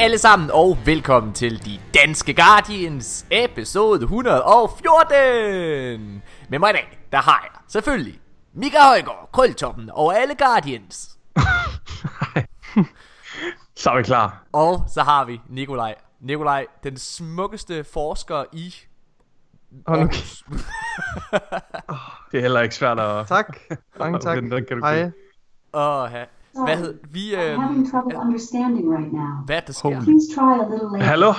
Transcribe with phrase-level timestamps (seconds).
[0.00, 6.22] Alle sammen, og velkommen til De Danske Guardians episode 114.
[6.48, 8.20] Med mig i dag, der har jeg selvfølgelig
[8.54, 11.18] Mika Højgaard, Krøltoppen og alle Guardians.
[13.76, 14.42] Så er vi klar.
[14.52, 15.94] Og så har vi Nikolaj.
[16.20, 18.74] Nikolaj, den smukkeste forsker i...
[19.86, 20.06] Hold nu.
[20.06, 20.44] Aarhus.
[22.32, 23.26] Det er heller ikke svært at...
[23.26, 23.58] Tak.
[23.98, 24.36] Mange tak.
[24.36, 25.10] Den- den kan du Hej.
[25.74, 26.10] Åh.
[26.64, 26.94] Hvad hed...
[27.10, 27.34] Vi...
[27.34, 29.44] I'm Øh, having trouble understanding right now.
[29.46, 29.88] hvad er det, der sker?
[29.88, 31.04] Holy- Please try a little later.
[31.06, 31.32] Hallo?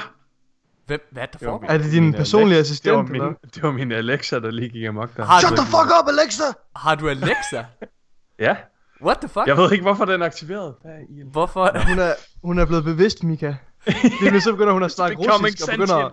[0.87, 1.67] Hvem, hvad er det, der Det var foregår?
[1.67, 3.33] Er det din min personlige assistent, Det var, min, eller?
[3.55, 5.25] det var min Alexa, der lige gik amok der.
[5.25, 6.43] Har Shut the fuck up, Alexa!
[6.75, 7.63] har du Alexa?
[8.39, 8.55] Ja,
[9.03, 9.47] What the fuck?
[9.47, 10.73] jeg ved ikke, hvorfor den er aktiveret.
[10.85, 10.89] Er
[11.31, 11.87] Hvorfor?
[11.89, 13.53] Hun er, hun er blevet bevidst, Mika.
[14.21, 16.09] Lige nu så begynder hun at snakke russisk, og begynder,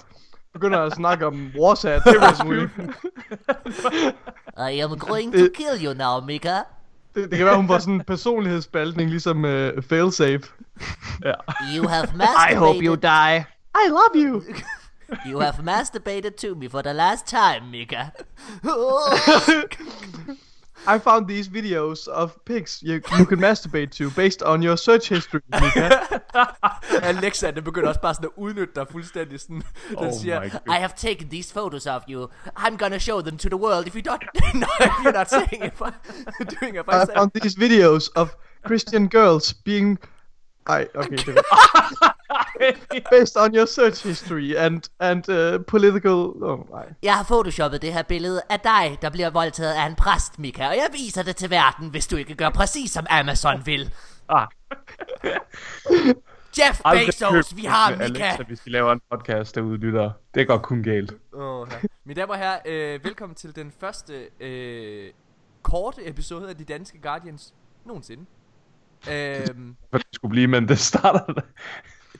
[0.52, 2.02] begynder at snakke om Warsat.
[2.04, 2.48] Det er.
[4.70, 6.56] I am going to kill you now, Mika.
[7.18, 9.50] Det, det kan være, hun får sådan en personlighedsspaltning, ligesom uh,
[9.88, 10.42] failsafe.
[11.24, 11.32] Ja.
[11.76, 12.08] You have
[12.52, 13.36] I hope you die.
[13.74, 14.42] I love you.
[15.26, 18.04] You have masturbated to me for the last time, Mika.
[20.94, 25.08] I found these videos of pigs you, you can masturbate to based on your search
[25.08, 26.22] history, Mika.
[27.02, 29.62] Alexa, den begynder også bare sådan at udnytte dig fuldstændig sådan.
[29.88, 30.60] Den Oh siger, my God.
[30.66, 32.28] I have taken these photos of you.
[32.56, 34.22] I'm gonna show them to the world if you don't,
[34.54, 35.72] no, if you're not saying it.
[36.60, 39.98] doing it by I found these videos of Christian girls being...
[40.68, 42.14] Ej, okay, det var...
[43.10, 46.12] Based on your search history and, and uh, political...
[46.42, 46.94] Oh, nej.
[47.02, 50.68] Jeg har photoshoppet det her billede af dig, der bliver voldtaget af en præst, Mika,
[50.68, 53.94] og jeg viser det til verden, hvis du ikke gør præcis som Amazon vil.
[54.28, 54.46] Ah,
[56.58, 58.04] Jeff Bezos, vi har Mika.
[58.04, 60.10] Alexa, hvis vi laver en podcast derude, lytter.
[60.34, 61.14] Det går kun galt.
[61.32, 61.76] Oh, ja.
[62.04, 65.10] Mine damer og herrer, øh, velkommen til den første øh,
[65.62, 68.24] korte episode af De Danske Guardians nogensinde.
[69.10, 71.40] Øhm, Hvad det skulle blive, men det starter da.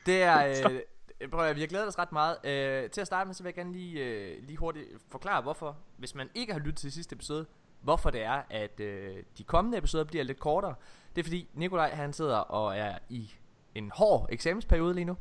[0.07, 0.71] Det er...
[1.21, 2.37] Øh, prøv at, vi har glædet os ret meget.
[2.45, 5.77] Øh, til at starte med, så vil jeg gerne lige, øh, lige hurtigt forklare, hvorfor,
[5.97, 7.47] hvis man ikke har lyttet til sidste episode,
[7.81, 10.75] hvorfor det er, at øh, de kommende episoder bliver lidt kortere.
[11.17, 13.35] Det er fordi, Nikolaj han sidder og er i
[13.75, 15.17] en hård eksamensperiode lige nu.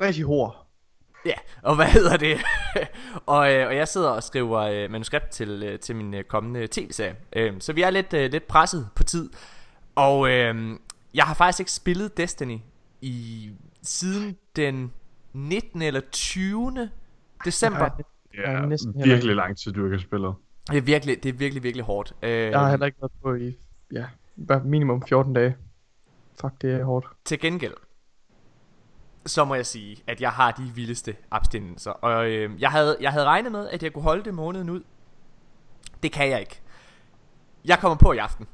[0.00, 0.66] Rigtig hår.
[1.26, 2.40] Ja, og hvad hedder det?
[3.26, 6.66] og, øh, og jeg sidder og skriver øh, manuskript til, øh, til min øh, kommende
[6.66, 7.16] tv-serie.
[7.32, 9.30] Øh, så vi er lidt, øh, lidt presset på tid.
[9.94, 10.78] Og øh,
[11.14, 12.58] jeg har faktisk ikke spillet Destiny
[13.06, 13.50] i
[13.82, 14.92] siden den
[15.32, 15.82] 19.
[15.82, 16.90] eller 20.
[17.44, 17.88] december.
[18.34, 20.34] Ja, Ja, næsten heller virkelig lang tid, du ikke har spillet.
[20.70, 22.12] Det er virkelig, det er virkelig, virkelig hårdt.
[22.22, 23.56] Øh, Jeg har heller ikke været på i...
[23.92, 24.04] Ja,
[24.48, 25.56] bare minimum 14 dage.
[26.40, 27.06] Fuck, det er hårdt.
[27.24, 27.74] Til gengæld,
[29.26, 31.90] så må jeg sige, at jeg har de vildeste abstinenser.
[31.90, 34.82] Og øh, jeg, havde, jeg havde regnet med, at jeg kunne holde det måneden ud.
[36.02, 36.60] Det kan jeg ikke.
[37.64, 38.46] Jeg kommer på i aften,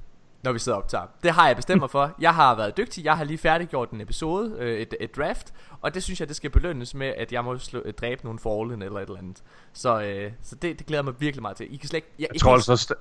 [0.43, 1.05] når vi sidder og optager.
[1.23, 2.11] Det har jeg bestemt mig for.
[2.21, 3.05] Jeg har været dygtig.
[3.05, 5.53] Jeg har lige færdiggjort en episode, øh, et, et draft.
[5.81, 8.39] Og det synes jeg, det skal belønnes med, at jeg må slå, øh, dræbe nogle
[8.39, 9.43] fallen eller et eller andet.
[9.73, 11.75] Så, øh, så det, det glæder mig virkelig meget til.
[11.75, 12.09] I kan slet ikke...
[12.19, 12.95] Jeg, Jeg tror altså også,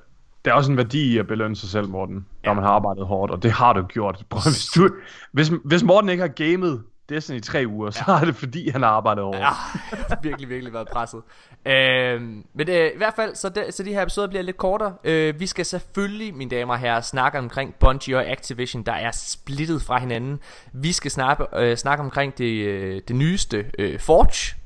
[0.46, 2.54] der er også en værdi i at belønne sig selv, Morten, når Ja.
[2.54, 4.26] man har arbejdet hårdt, og det har du gjort.
[4.30, 4.90] Prøv, hvis, du,
[5.32, 8.82] hvis, hvis Morten ikke har gamet Destiny i tre uger, så er det fordi, han
[8.82, 9.38] har arbejdet hårdt.
[9.38, 11.22] Ja, jeg har virkelig, virkelig været presset.
[11.66, 14.94] Øhm, men øh, i hvert fald, så, det, så de her episoder bliver lidt kortere.
[15.04, 19.12] Øh, vi skal selvfølgelig, mine damer og herrer, snakke omkring Bungie og Activision, der er
[19.12, 20.40] splittet fra hinanden.
[20.74, 24.58] Vi skal snakke, øh, snakke omkring det, øh, det nyeste øh, Forge.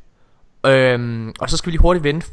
[0.66, 2.26] Øhm, og så skal vi lige hurtigt vende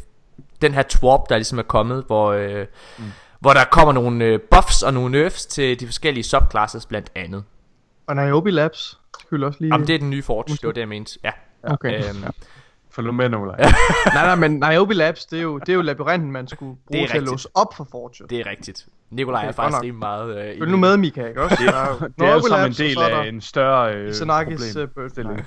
[0.63, 2.67] den her twop, der ligesom er kommet, hvor, øh,
[2.99, 3.05] mm.
[3.41, 7.45] hvor der kommer nogle øh, buffs og nogle nerfs til de forskellige subclasses blandt andet.
[8.07, 9.02] Og Niobe Labs
[9.33, 9.75] skal vi også lige...
[9.75, 11.19] Jamen, det er den nye Forge, det var det, jeg mente.
[11.25, 11.31] Ja.
[11.63, 11.99] Okay.
[12.09, 12.25] Øhm,
[12.91, 13.57] Følg nu med, Nikolaj.
[14.15, 17.01] nej, nej, men Niobe Labs, det er jo, det er jo labyrinten, man skulle bruge
[17.01, 17.31] til at rigtigt.
[17.31, 18.29] låse op for Fortune.
[18.29, 18.87] Det er rigtigt.
[19.11, 20.51] Nikolaj Okay, er faktisk rimelig meget...
[20.53, 21.57] Øh, Følg nu med, Mika, ikke også?
[21.61, 24.89] Det er, det er alle sammen en del af en større øh, Sanagis problem.
[24.89, 25.47] uh, bird Stilling.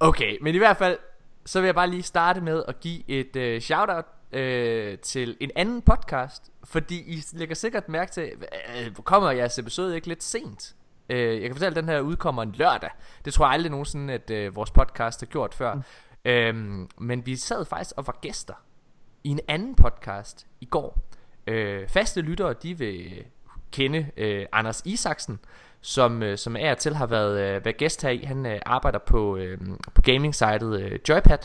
[0.00, 0.98] Okay, men i hvert fald,
[1.46, 5.50] så vil jeg bare lige starte med at give et øh, shoutout øh, til en
[5.56, 6.42] anden podcast.
[6.64, 8.30] Fordi I lægger sikkert mærke til,
[8.78, 10.74] øh, kommer jeres episode ikke lidt sent?
[11.10, 12.90] Øh, jeg kan fortælle, at den her udkommer en lørdag.
[13.24, 15.74] Det tror jeg aldrig nogensinde, at øh, vores podcast har gjort før.
[15.74, 15.82] Mm.
[16.24, 18.54] Øhm, men vi sad faktisk og var gæster
[19.24, 20.98] i en anden podcast i går.
[21.46, 23.24] Øh, faste lyttere, de vil
[23.72, 25.38] kende øh, Anders Isaksen,
[25.80, 28.18] som, øh, som er til har været, øh, været gæst her i.
[28.18, 29.58] Han øh, arbejder på, øh,
[29.94, 31.38] på gaming-sitet øh, Joypad,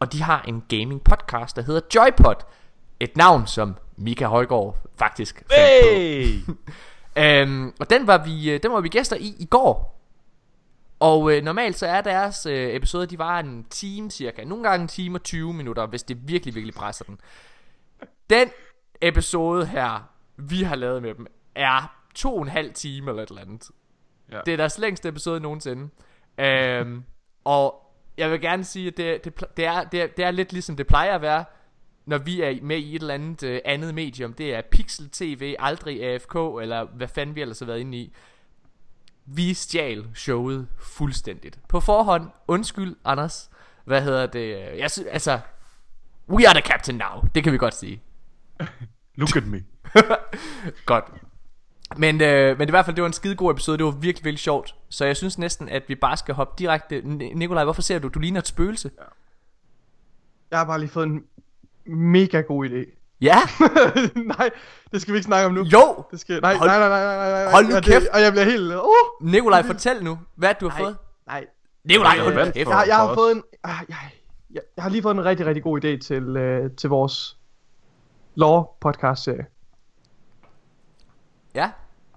[0.00, 2.44] og de har en gaming podcast, der hedder Joypod.
[3.00, 6.52] Et navn, som Mika Højgaard faktisk fandt på.
[7.18, 9.96] Øhm, og den var vi øh, den var vi gæster i i går.
[11.00, 14.44] Og øh, normalt så er deres øh, episoder, de var en time cirka.
[14.44, 17.20] Nogle gange en time og 20 minutter, hvis det virkelig, virkelig presser den.
[18.30, 18.50] Den
[19.00, 23.28] episode her, vi har lavet med dem, er to og en halv time eller et
[23.28, 23.70] eller andet.
[24.32, 24.40] Ja.
[24.46, 25.88] Det er deres længste episode nogensinde.
[26.38, 27.04] øhm,
[27.44, 30.52] og jeg vil gerne sige, at det, det, det, er, det, er, det er lidt
[30.52, 31.44] ligesom det plejer at være,
[32.06, 34.32] når vi er med i et eller andet øh, andet medium.
[34.32, 38.12] Det er Pixel TV, aldrig AFK, eller hvad fanden vi ellers har været inde i.
[39.26, 41.58] Vi stjal showet fuldstændigt.
[41.68, 43.50] På forhånd, undskyld Anders,
[43.84, 44.50] hvad hedder det?
[44.78, 45.40] Jeg synes, altså,
[46.28, 48.02] we are the captain now, det kan vi godt sige.
[49.18, 49.64] Look at me.
[50.86, 51.04] Godt.
[51.96, 53.78] Men, øh, men i hvert fald, det var en skide god episode.
[53.78, 54.74] Det var virkelig, virkelig sjovt.
[54.88, 56.98] Så jeg synes næsten, at vi bare skal hoppe direkte...
[56.98, 58.08] N- Nikolaj, hvorfor ser du?
[58.08, 58.90] Du ligner et spøgelse.
[60.50, 61.24] Jeg har bare lige fået en
[61.88, 62.92] mega god idé.
[63.20, 63.36] Ja.
[64.38, 64.50] nej,
[64.92, 65.62] det skal vi ikke snakke om nu.
[65.62, 66.04] Jo.
[66.10, 67.52] Det skal, nej, Hold- nej, nej, nej, nej, nej, nej.
[67.52, 68.00] Hold nu og kæft.
[68.00, 68.72] Det, og jeg bliver helt...
[68.74, 70.96] Uh, Nikolaj, fortæl nu, hvad du har nej, fået.
[71.26, 71.44] nej.
[71.84, 72.56] Nikolaj, Jeg er hold kæft.
[72.68, 73.42] Jeg, har- jeg har fået en...
[73.64, 73.96] ah, Jeg,
[74.54, 77.36] jeg, jeg har lige fået en rigtig, rigtig god idé til, øh, til vores
[78.34, 79.46] lore podcast serie.
[81.54, 81.70] Ja.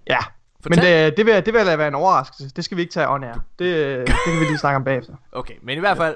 [0.08, 0.18] Ja.
[0.64, 0.78] Fortæl.
[0.84, 2.50] Men det, det, vil, det vil lade være en overraskelse.
[2.56, 3.34] Det skal vi ikke tage on air.
[3.60, 5.14] Det, øh, det kan vi lige snakke om bagefter.
[5.32, 6.16] Okay, men i hvert fald,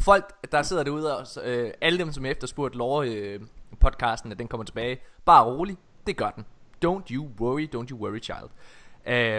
[0.00, 3.40] folk, der sidder derude, og, øh, alle dem, som er efterspurgt lore øh,
[3.80, 5.76] podcasten, at den kommer tilbage, bare rolig,
[6.06, 6.44] det gør den.
[6.84, 8.50] Don't you worry, don't you worry, child.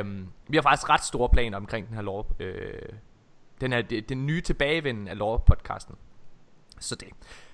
[0.01, 2.81] Um, vi har faktisk ret store planer omkring den her lore, øh,
[3.61, 5.95] den her, den nye tilbagevenden af lore podcasten.
[6.79, 7.07] Så det.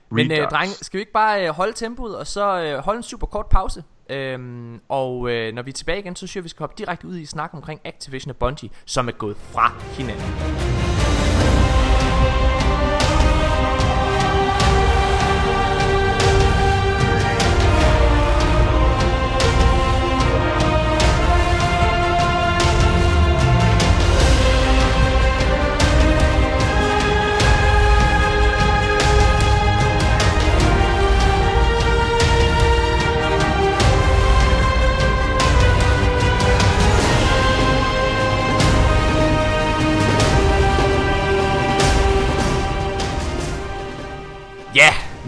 [0.09, 3.03] Men øh, drenge, skal vi ikke bare øh, holde tempoet, og så øh, holde en
[3.03, 3.83] super kort pause?
[4.09, 7.07] Øhm, og øh, når vi er tilbage igen, så synes jeg, vi skal hoppe direkte
[7.07, 10.90] ud i snak omkring Activision og Bungie, som er gået fra hinanden.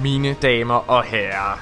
[0.03, 1.57] Mine damer og herrer.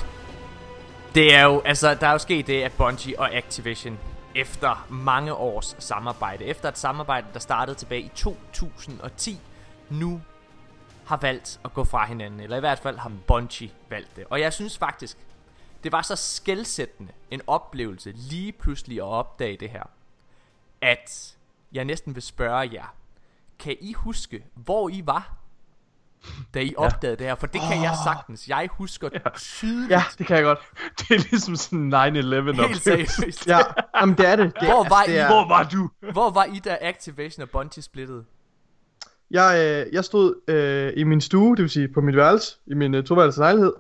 [1.16, 4.00] Det er jo, altså, der er jo sket det, at Bungie og Activision
[4.36, 9.40] efter mange års samarbejde, efter et samarbejde, der startede tilbage i 2010,
[9.90, 10.22] nu
[11.06, 14.26] har valgt at gå fra hinanden, eller i hvert fald har Bungie valgt det.
[14.30, 15.18] Og jeg synes faktisk,
[15.84, 19.84] det var så skældsættende en oplevelse lige pludselig at opdage det her,
[20.82, 21.38] at
[21.72, 22.96] jeg næsten vil spørge jer,
[23.60, 25.41] kan I huske, hvor I var,
[26.54, 27.36] da I opdagede det her?
[27.36, 28.48] For det kan jeg sagtens.
[28.48, 29.92] Jeg husker tydeligt.
[29.92, 30.60] Ja, det kan jeg godt.
[31.00, 31.98] Det er ligesom sådan 9-11
[32.68, 33.48] Helt seriøst.
[33.48, 33.60] Ja,
[34.02, 34.54] jamen det er det.
[34.60, 35.16] det Hvor var det I?
[35.16, 35.90] er- Hvor var du?
[36.12, 38.24] Hvor var I, da Activation og Bungie splittede?
[39.32, 42.74] Jeg, øh, jeg stod øh, i min stue, det vil sige på mit værelse, i
[42.74, 43.74] min øh, toværelses lejlighed.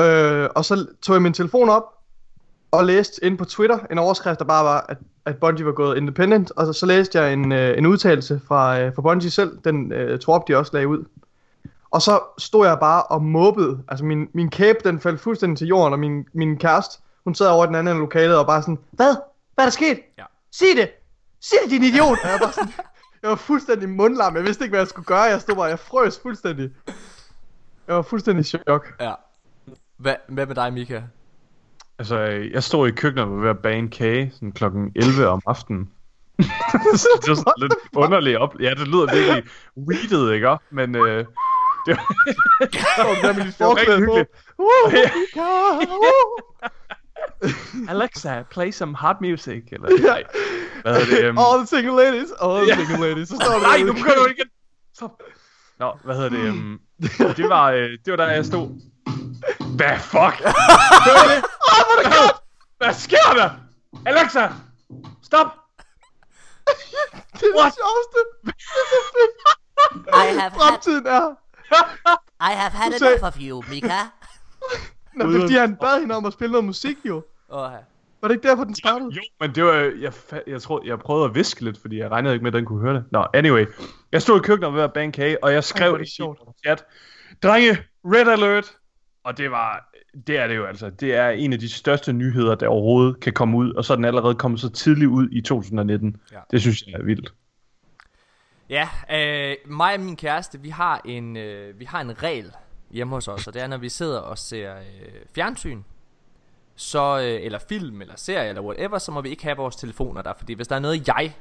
[0.00, 1.82] Øh, og så tog jeg min telefon op
[2.70, 5.96] og læste ind på Twitter en overskrift, der bare var, at, at Bungie var gået
[5.96, 6.50] independent.
[6.56, 9.92] Og så, så læste jeg en, øh, en udtalelse fra, øh, fra Bungie selv, den
[9.92, 11.04] øh, trop, de også lagde ud.
[11.90, 13.82] Og så stod jeg bare og mobbede.
[13.88, 17.48] Altså min, min kæbe, den faldt fuldstændig til jorden, og min, min kæreste, hun sad
[17.48, 19.16] over i den anden ende af lokalet og bare sådan, Hvad?
[19.54, 19.98] Hvad er der sket?
[20.18, 20.24] Ja.
[20.52, 20.90] Sig det!
[21.40, 22.18] Sig det, din idiot!
[22.24, 22.72] Og jeg, bare sådan,
[23.22, 24.36] jeg var fuldstændig mundlam.
[24.36, 25.22] Jeg vidste ikke, hvad jeg skulle gøre.
[25.22, 26.70] Jeg stod bare, jeg frøs fuldstændig.
[27.86, 28.94] Jeg var fuldstændig i chok.
[29.00, 29.12] Ja.
[29.96, 31.00] Hvad, hvad med dig, Mika?
[31.98, 32.18] Altså,
[32.52, 35.42] jeg stod i køkkenet og var ved at bage en kage sådan klokken 11 om
[35.46, 35.90] aftenen.
[37.22, 38.60] Det var sådan lidt underligt op.
[38.60, 39.44] Ja, det lyder virkelig
[39.76, 40.56] weeded, ikke?
[40.70, 41.24] Men øh,
[41.86, 44.28] det var, med dit det var rigtig hyggeligt.
[44.58, 44.94] Uh.
[47.92, 49.62] Alexa, play some hot music.
[49.72, 50.24] Eller, nej,
[50.82, 51.30] hvad hedder det?
[51.30, 53.28] Um, All the single ladies, all the single ladies.
[53.28, 54.46] Så står det nej, nu begynder du igen.
[54.94, 55.22] Stop.
[55.78, 56.50] Nå, hvad hedder det?
[56.50, 56.80] Um,
[57.38, 58.68] det var, øh, det var der, jeg stod.
[59.76, 60.36] Hvad fuck?
[61.06, 61.44] Hør det?
[62.02, 62.30] Hvad,
[62.78, 63.50] hvad sker der?
[64.06, 64.52] Alexa,
[65.22, 65.46] stop.
[67.40, 68.20] Det er det sjoveste.
[68.44, 69.34] Det er så fedt.
[70.08, 71.45] I have had Fremtiden er...
[72.40, 73.88] I have had Du sagde- enough of you, Mika.
[75.14, 77.24] Nå, det er fordi, han bad hende om at spille noget musik, jo.
[77.52, 77.58] Åh,
[78.20, 79.10] Var det ikke derfor, den startede?
[79.16, 80.12] Jo, men det var, jeg,
[80.46, 82.80] jeg tror, jeg prøvede at viske lidt, fordi jeg regnede ikke med, at den kunne
[82.80, 83.04] høre det.
[83.10, 83.66] Nå, anyway.
[84.12, 86.10] Jeg stod i køkkenet ved at bage en kage, og jeg skrev er det i
[86.10, 86.38] sjovt.
[86.66, 86.84] chat,
[87.42, 88.72] drenge, red alert.
[89.24, 89.88] Og det var,
[90.26, 90.90] det er det jo altså.
[90.90, 93.96] Det er en af de største nyheder, der overhovedet kan komme ud, og så er
[93.96, 96.16] den allerede kommet så tidligt ud i 2019.
[96.32, 96.38] Ja.
[96.50, 97.34] Det synes jeg er vildt.
[98.68, 102.52] Ja, øh, mig og min kæreste, vi har en, øh, vi har en regel
[102.90, 104.84] hjemme hos os, og det er, når vi sidder og ser øh,
[105.34, 105.82] fjernsyn,
[106.76, 110.22] så, øh, eller film, eller serie, eller whatever, så må vi ikke have vores telefoner
[110.22, 111.34] der, fordi hvis der er noget, jeg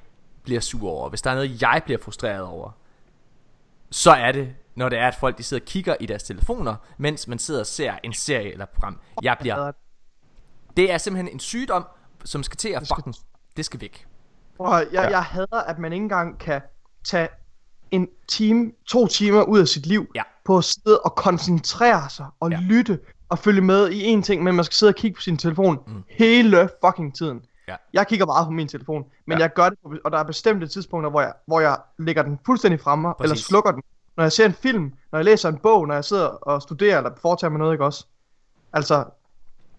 [0.44, 2.72] bliver sur over, hvis der er noget, jeg bliver frustreret over,
[3.92, 6.76] så er det, når det er, at folk de sidder og kigger i deres telefoner,
[6.98, 9.00] mens man sidder og ser en serie eller program.
[9.22, 9.72] Jeg bliver,
[10.78, 11.86] det er simpelthen en sygdom,
[12.24, 13.16] som skal til at fucking,
[13.58, 14.08] det skal væk.
[14.58, 16.62] Prøv jeg, jeg hader, at man ikke engang kan
[17.06, 17.28] tage
[17.92, 20.24] en time, to timer ud af sit liv Ja.
[20.46, 22.60] på at sidde og koncentrere sig og Ja.
[22.62, 25.38] lytte og følge med i en ting, men man skal sidde og kigge på sin
[25.38, 26.04] telefon Mm.
[26.10, 27.42] hele fucking tiden.
[27.68, 27.76] Ja.
[27.94, 29.42] Jeg kigger meget på min telefon, men Ja.
[29.44, 32.40] jeg gør det, på, og der er bestemte tidspunkter, hvor jeg, hvor jeg lægger den
[32.46, 33.46] fuldstændig fremme, eller Præcis.
[33.46, 33.82] slukker den.
[34.18, 36.98] Når jeg ser en film, når jeg læser en bog, når jeg sidder og studerer,
[36.98, 38.06] eller foretager mig noget, ikke også?
[38.74, 39.04] Altså,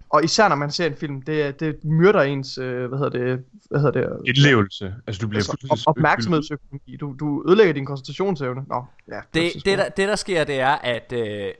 [0.08, 3.44] og især når man ser en film, det, det myrder ens, øh, hvad hedder det,
[3.70, 4.94] hvad hedder det, Indlevelse.
[5.06, 6.96] Altså, du bliver altså, op- opmærksomhedsøkonomi.
[7.00, 8.64] Du, du ødelægger din koncentrationsevne.
[8.68, 9.20] Nå, ja.
[9.34, 11.52] Det, det, der, det der sker, det er, at øh,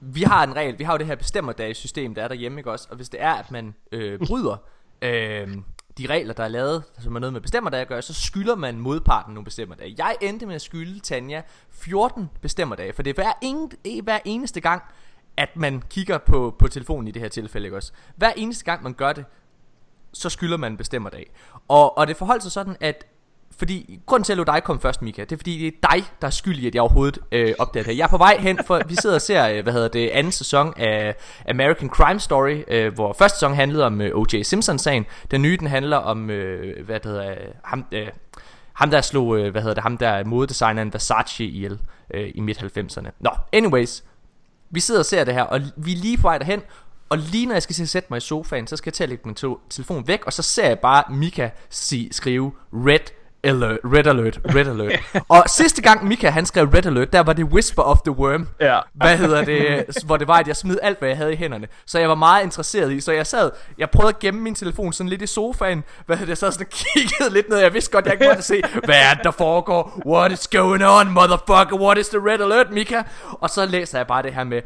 [0.00, 2.88] vi har en regel, vi har jo det her bestemmerdagsystem, der er derhjemme, ikke også?
[2.90, 4.56] Og hvis det er, at man øh, bryder
[5.02, 5.48] øh,
[5.98, 8.78] de regler, der er lavet, som er noget med bestemmerdage at gøre, så skylder man
[8.78, 9.94] modparten nogle bestemmerdage.
[9.98, 14.60] Jeg endte med at skylde Tanja 14 bestemmerdage, for det er hver, en, hver eneste
[14.60, 14.82] gang,
[15.36, 17.92] at man kigger på, på telefonen i det her tilfælde, ikke også?
[18.16, 19.24] Hver eneste gang, man gør det,
[20.12, 21.30] så skylder man en bestemmerdag.
[21.68, 23.06] Og, og det forholdt sig sådan, at
[23.58, 26.04] fordi grunden til at lade dig komme først, Mika, det er fordi det er dig,
[26.20, 27.98] der er skyld i, at jeg overhovedet øh, opdager det.
[27.98, 30.32] Jeg er på vej hen, for vi sidder og ser, øh, hvad hedder det, anden
[30.32, 31.14] sæson af
[31.48, 34.42] American Crime Story, øh, hvor første sæson handlede om øh, O.J.
[34.42, 35.06] Simpson-sagen.
[35.30, 38.08] Den nye, den handler om, øh, hvad det hedder, ham, øh,
[38.72, 41.78] ham der slog, øh, hvad hedder det, ham der er modedesigneren Versace ihjel
[42.14, 43.10] øh, i midt-90'erne.
[43.20, 44.04] Nå, anyways,
[44.70, 46.62] vi sidder og ser det her, og vi er lige på vej derhen,
[47.08, 49.02] og lige når jeg skal til at sætte mig i sofaen, så skal jeg til
[49.02, 53.10] at lægge min to- telefon væk, og så ser jeg bare Mika sige, skrive Red
[53.44, 55.00] alert, red alert, red alert.
[55.28, 58.48] og sidste gang Mika han skrev red alert, der var det Whisper of the Worm.
[58.60, 58.80] Ja.
[58.94, 61.66] Hvad hedder det, hvor det var, at jeg smed alt, hvad jeg havde i hænderne.
[61.86, 64.92] Så jeg var meget interesseret i, så jeg sad, jeg prøvede at gemme min telefon
[64.92, 65.84] sådan lidt i sofaen.
[66.06, 68.26] Hvad hedder det, jeg sad sådan og kiggede lidt ned, jeg vidste godt, jeg ikke
[68.26, 70.02] måtte se, hvad er det, der foregår?
[70.06, 71.76] What is going on, motherfucker?
[71.80, 73.02] What is the red alert, Mika?
[73.30, 74.62] Og så læser jeg bare det her med,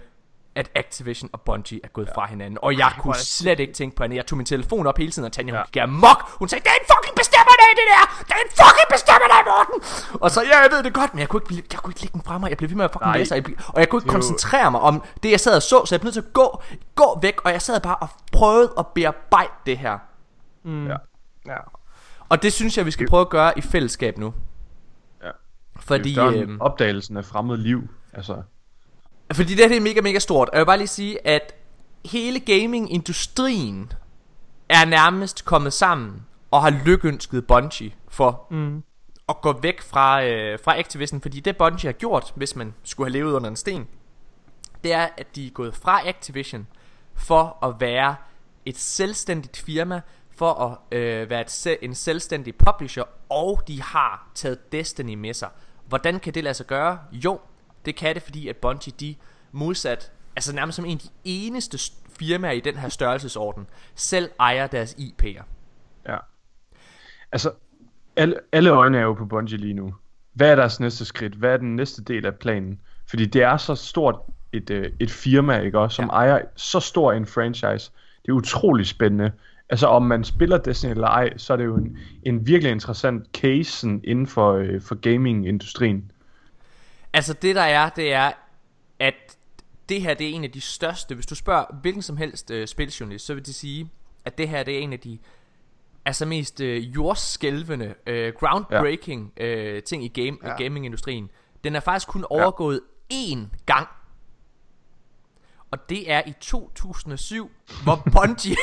[0.58, 2.58] at Activision og Bungie er gået fra hinanden.
[2.62, 4.16] Og jeg kunne slet ikke tænke på andet.
[4.16, 5.80] Jeg tog min telefon op hele tiden, og Tanja, hun Ja.
[5.86, 6.20] gik mok.
[6.40, 8.02] Hun sagde, det er en fucking bestemmerdag, det der!
[8.28, 9.78] Det er en fucking bestemmerdag, Morten!
[10.20, 12.12] Og så, ja, jeg ved det godt, men jeg kunne ikke, jeg kunne ikke lægge
[12.12, 12.48] den fra mig.
[12.50, 13.18] Jeg blev ved med at fucking Nej.
[13.18, 15.40] læse, og jeg, blev- og jeg kunne ikke Det jo- koncentrere mig om det, jeg
[15.40, 16.62] sad og så, så jeg blev nødt til at gå,
[16.94, 19.98] gå væk, og jeg sad bare og prøvede at bearbejde det her.
[20.64, 20.86] Mm.
[20.86, 20.96] Ja.
[21.46, 21.56] ja.
[22.28, 24.34] Og det synes jeg, vi skal prøve at gøre i fællesskab nu.
[25.24, 25.30] Ja.
[25.80, 27.88] Fordi, det er jo øh, større opdagelsen af fremmed liv.
[28.12, 28.42] Altså,
[29.32, 30.48] Fordi det her det er mega, mega stort.
[30.48, 31.54] Og jeg vil bare lige sige, at
[32.04, 33.92] hele gamingindustrien
[34.68, 38.82] er nærmest kommet sammen og har lykønsket Bungie for Mm.
[39.28, 41.20] at gå væk fra, øh, fra Activision.
[41.20, 43.86] Fordi det Bungie har gjort, hvis man skulle have levet under en sten,
[44.84, 46.66] det er, at de er gået fra Activision
[47.14, 48.16] for at være
[48.66, 50.00] et selvstændigt firma,
[50.36, 50.52] for
[50.92, 55.48] at øh, være et se- en selvstændig publisher, og de har taget Destiny med sig.
[55.88, 56.98] Hvordan kan det lade sig gøre?
[57.12, 57.40] Jo,
[57.88, 59.14] det kan det, fordi at Bungie, de
[59.52, 64.30] modsat, altså nærmest som en af de eneste st- firmaer i den her størrelsesorden, selv
[64.40, 65.42] ejer deres IP'er.
[66.08, 66.16] ja.
[67.32, 67.52] Altså,
[68.16, 69.94] alle, alle øjne er jo på Bungie lige nu.
[70.32, 71.34] Hvad er deres næste skridt?
[71.34, 72.80] Hvad er den næste del af planen?
[73.10, 74.16] Fordi det er så stort
[74.52, 76.22] et, øh, et firma, ikke også, som Ja.
[76.22, 76.30] ja.
[76.30, 77.90] ejer så stor en franchise.
[78.22, 79.32] Det er utrolig spændende.
[79.68, 83.26] Altså, om man spiller Destiny eller ej, så er det jo en, en virkelig interessant
[83.34, 86.10] case sådan, inden for, øh, for gaming-industrien.
[87.12, 88.32] Altså det der er, det er,
[88.98, 89.38] at
[89.88, 92.68] det her det er en af de største, hvis du spørger hvilken som helst øh,
[92.68, 93.90] spiljournalist, så vil de sige,
[94.24, 95.18] at det her det er en af de
[96.04, 99.46] altså mest øh, jordskælvende, øh, groundbreaking ja.
[99.46, 100.48] øh, ting i game, ja.
[100.48, 100.62] Ja.
[100.62, 101.30] gamingindustrien.
[101.64, 102.80] Den er faktisk kun overgået
[103.12, 103.88] én gang.
[105.70, 107.50] Og det er i 2007,
[107.82, 108.56] hvor Bungie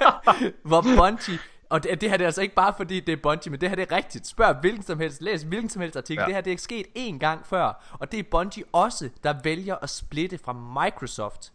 [0.70, 1.38] hvor Bungie
[1.70, 3.68] og det, det her det er altså ikke bare fordi det er Bungie, men det
[3.68, 4.26] her det er rigtigt.
[4.26, 6.20] Spørg hvilken som helst, læs hvilken som helst artikel.
[6.20, 6.26] Ja.
[6.26, 9.76] Det her det er sket én gang før, og det er Bungie også, der vælger
[9.82, 11.52] at splitte fra Microsoft.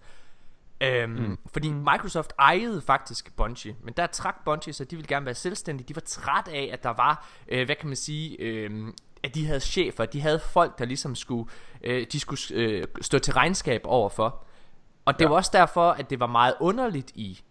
[0.81, 1.37] Øhm, mm.
[1.53, 5.87] Fordi Microsoft ejede faktisk Bungie, men der trak Bungie, så de ville gerne være selvstændige.
[5.87, 8.87] De var træt af, at der var, øh, hvad kan man sige, øh,
[9.23, 11.49] at de havde chefer, de havde folk, der ligesom skulle,
[11.83, 14.43] øh, de skulle øh, stå til regnskab overfor.
[15.05, 15.29] Og det ja.
[15.29, 17.41] var også derfor, at det var meget underligt i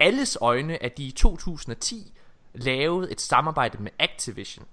[0.00, 2.12] alles øjne, at de i 2010
[2.54, 4.66] lavede et samarbejde med Activision.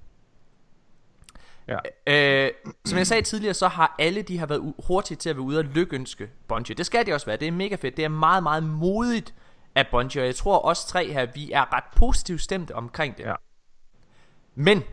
[1.67, 1.77] Ja.
[2.07, 2.51] Øh,
[2.85, 5.59] som jeg sagde tidligere, så har alle de har været hurtige til at være ude
[5.59, 6.75] og lykønske Bungie.
[6.75, 7.37] Det skal de også være.
[7.37, 7.97] Det er mega fedt.
[7.97, 9.33] Det er meget, meget modigt
[9.75, 10.21] af Bungie.
[10.21, 13.23] Og jeg tror os tre her, vi er ret positivt stemte omkring det.
[13.23, 13.33] Ja.
[14.55, 14.83] Men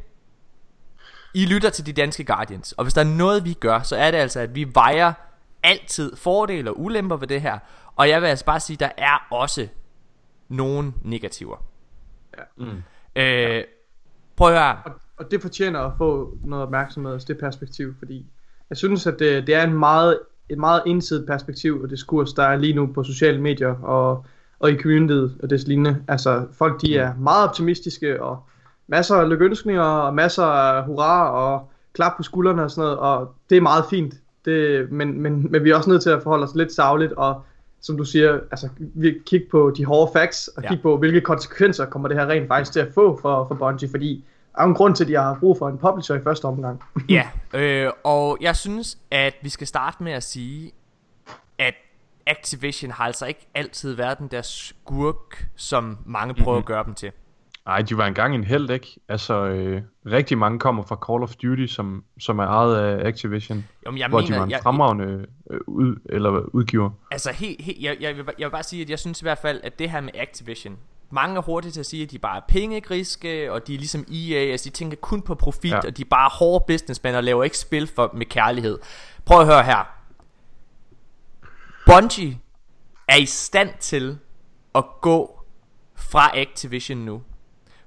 [1.34, 2.72] I lytter til de danske Guardians.
[2.72, 5.12] Og hvis der er noget, vi gør, så er det altså, at vi vejer
[5.62, 7.58] altid fordele og ulemper ved det her.
[7.96, 9.68] Og jeg vil altså bare sige, der er også
[10.48, 11.64] nogle negativer.
[12.38, 12.64] Ja.
[12.64, 12.82] Mm.
[13.16, 13.64] Øh,
[14.36, 14.78] prøv at høre.
[14.84, 18.26] Og, og det fortjener at få noget opmærksomhed også det perspektiv, fordi
[18.70, 22.42] jeg synes, at det, det er en meget, et meget ensidigt perspektiv og diskurs, der
[22.42, 24.24] er lige nu på sociale medier og,
[24.58, 26.04] og i communityet og des lignende.
[26.08, 28.48] Altså, folk de er meget optimistiske og
[28.86, 33.34] masser af lykønskninger, og masser af hurra, og klap på skuldrene og sådan noget, og
[33.50, 34.14] det er meget fint.
[34.44, 37.42] Det, men, men, men vi er også nødt til at forholde os lidt savligt, og
[37.84, 40.68] som du siger, altså vi kigge på de hårde facts, og Ja.
[40.68, 43.88] kigge på, hvilke konsekvenser kommer det her rent faktisk til at få for, for Bungie,
[43.90, 44.24] fordi
[44.56, 46.82] der er en grund til, at de har brug for en publisher i første omgang.
[47.08, 50.72] Ja, øh, og jeg synes, at vi skal starte med at sige,
[51.58, 51.74] at
[52.26, 56.94] Activision har altså ikke altid været den der skurk, som mange prøver at gøre dem
[56.94, 57.12] til.
[57.66, 58.96] Ej, de var engang en held, ikke?
[59.08, 63.64] Altså, øh, rigtig mange kommer fra Call of Duty, som, som er ejet af Activision,
[63.86, 66.90] Jamen, jeg hvor mener, de var en jeg, fremragende øh, ud, eller udgiver.
[67.10, 69.24] Altså, helt, helt, jeg, jeg, vil, bare- jeg vil bare sige, at jeg synes i
[69.24, 70.76] hvert fald, at det her med Activision,
[71.10, 74.06] mange er hurtige til at sige, at de bare er pengegriske, og de er ligesom
[74.12, 75.70] EA, altså de tænker kun på profit.
[75.72, 75.78] Ja.
[75.78, 78.78] og de er bare hårde businessmen og laver ikke spil for, med kærlighed.
[79.24, 79.90] Prøv at høre her.
[81.86, 82.38] Bungie
[83.08, 84.18] er i stand til
[84.74, 85.40] at gå
[85.96, 87.22] fra Activision nu.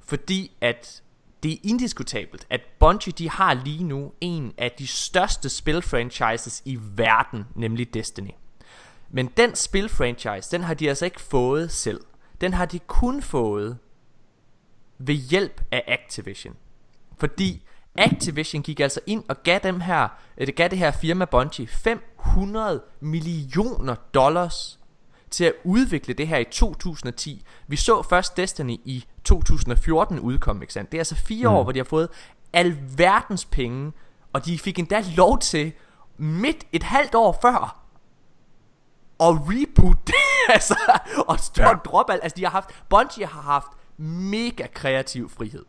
[0.08, 1.02] Fordi at
[1.44, 6.80] det er indiskutabelt, at Bungie de har lige nu en af de største spilfranchises i
[6.82, 8.32] verden, nemlig Destiny.
[9.10, 12.02] Men den spilfranchise, den har de altså ikke fået selv.
[12.42, 13.78] Den har de kun fået
[14.98, 16.56] ved hjælp af Activision.
[17.18, 17.64] Fordi
[17.96, 22.82] Activision gik altså ind og gav dem her, øh, gav det her firma Bungie 500
[23.00, 24.77] millioner dollars
[25.32, 27.46] til at udvikle det her i 2010.
[27.68, 30.92] Vi så først Destiny i 2014 udkomme, ikke sandt?
[30.92, 31.56] Det er altså fire mm.
[31.56, 32.10] år, hvor de har fået
[32.54, 33.92] alverdens penge,
[34.34, 35.74] og de fik endda lov til
[36.18, 37.88] midt et halvt år før
[39.20, 40.16] og reboot det,
[40.54, 40.76] altså,
[41.28, 41.70] og ja.
[41.70, 41.74] Ja.
[41.74, 42.24] drop alt.
[42.24, 45.66] Altså, de har haft, Bungie har haft mega kreativ frihed.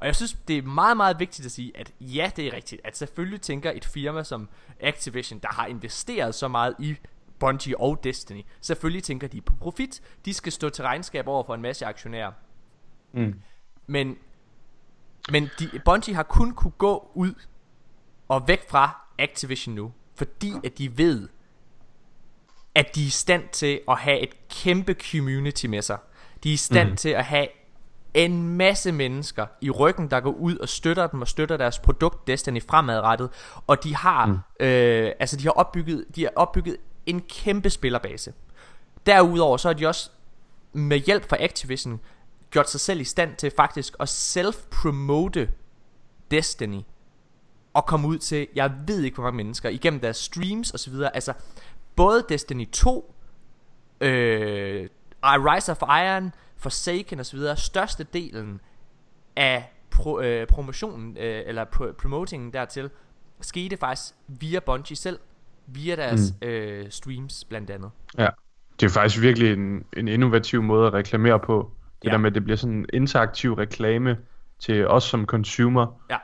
[0.00, 2.80] Og jeg synes, det er meget, meget vigtigt at sige, at ja, det er rigtigt,
[2.84, 4.48] at selvfølgelig tænker et firma som
[4.80, 6.96] Activision, der har investeret så meget i
[7.38, 10.02] Bungie og Destiny, selvfølgelig tænker de på profit.
[10.24, 12.32] De skal stå til regnskab over for en masse aktionærer.
[13.12, 13.34] Mm.
[13.86, 14.16] Men,
[15.30, 17.34] men de, Bungie har kun kunne gå ud
[18.28, 21.28] og væk fra Activision nu, fordi at de ved,
[22.74, 25.98] at de er i stand til at have et kæmpe community med sig.
[26.44, 26.96] De er i stand mm.
[26.96, 27.48] til at have
[28.14, 32.26] en masse mennesker i ryggen, der går ud og støtter dem og støtter deres produkt
[32.26, 33.30] Destiny fremadrettet.
[33.66, 34.38] Og de har, mm.
[34.60, 38.32] øh, altså de har opbygget, de har opbygget en kæmpe spillerbase.
[39.06, 40.10] Derudover så har de også
[40.72, 42.00] med hjælp fra Activision
[42.50, 45.48] gjort sig selv i stand til faktisk at self-promote
[46.30, 46.80] Destiny
[47.74, 50.90] og komme ud til, jeg ved ikke hvor mange mennesker, igennem deres streams og så
[50.90, 51.14] videre.
[51.14, 51.32] Altså,
[51.96, 53.14] både Destiny 2,
[54.00, 54.88] øh,
[55.24, 58.60] Rise of Iron, Forsaken og så videre, størstedelen
[59.36, 62.90] af pro, øh, promotionen, øh, eller pro, promotingen dertil,
[63.40, 65.18] skete faktisk via Bungie selv,
[65.66, 66.48] via deres mm.
[66.48, 67.90] øh, streams blandt andet.
[68.18, 68.28] Ja.
[68.80, 71.70] Det er faktisk virkelig en, en innovativ måde at reklamere på.
[72.02, 72.12] Det Ja.
[72.12, 74.16] der med, at det bliver sådan en interaktiv reklame
[74.58, 75.86] til os som consumer.
[76.10, 76.16] Ja,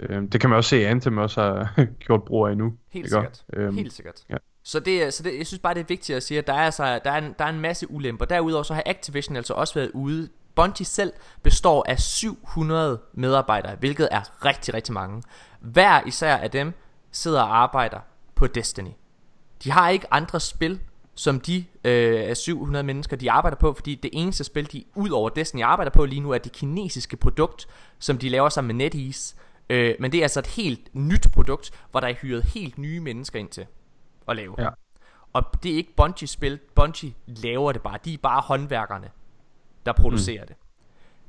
[0.00, 2.64] Øhm, det kan man også se, at Anthem også har gjort brug af nu.
[2.90, 3.08] helt ikke?
[3.08, 3.42] sikkert.
[3.52, 4.14] Øhm, Helt sikkert.
[4.30, 4.36] ja.
[4.64, 6.58] Så, det, så det, jeg synes bare, det er vigtigt at sige, at der er,
[6.64, 8.24] altså, der, er en, der er en masse ulemper.
[8.24, 10.28] Derudover så har Activision altså også været ude.
[10.54, 15.22] Bungie selv består af 700 medarbejdere, hvilket er rigtig, rigtig mange.
[15.60, 16.72] Hver især af dem
[17.12, 17.98] sidder og arbejder
[18.34, 18.90] på Destiny.
[19.64, 20.80] De har ikke andre spil,
[21.14, 25.28] som de øh, 700 mennesker, de arbejder på, fordi det eneste spil, de ud over
[25.28, 27.66] Destiny arbejder på lige nu, er det kinesiske produkt,
[27.98, 29.36] som de laver sammen med NetEase.
[29.70, 33.00] Øh, men det er altså et helt nyt produkt, hvor der er hyret helt nye
[33.00, 33.66] mennesker ind til
[34.28, 34.54] at lave.
[34.58, 34.68] Ja.
[35.32, 37.98] Og det er ikke Bungie spil, Bungie laver det bare.
[38.04, 39.08] De er bare håndværkerne,
[39.86, 40.46] der producerer mm.
[40.46, 40.56] det.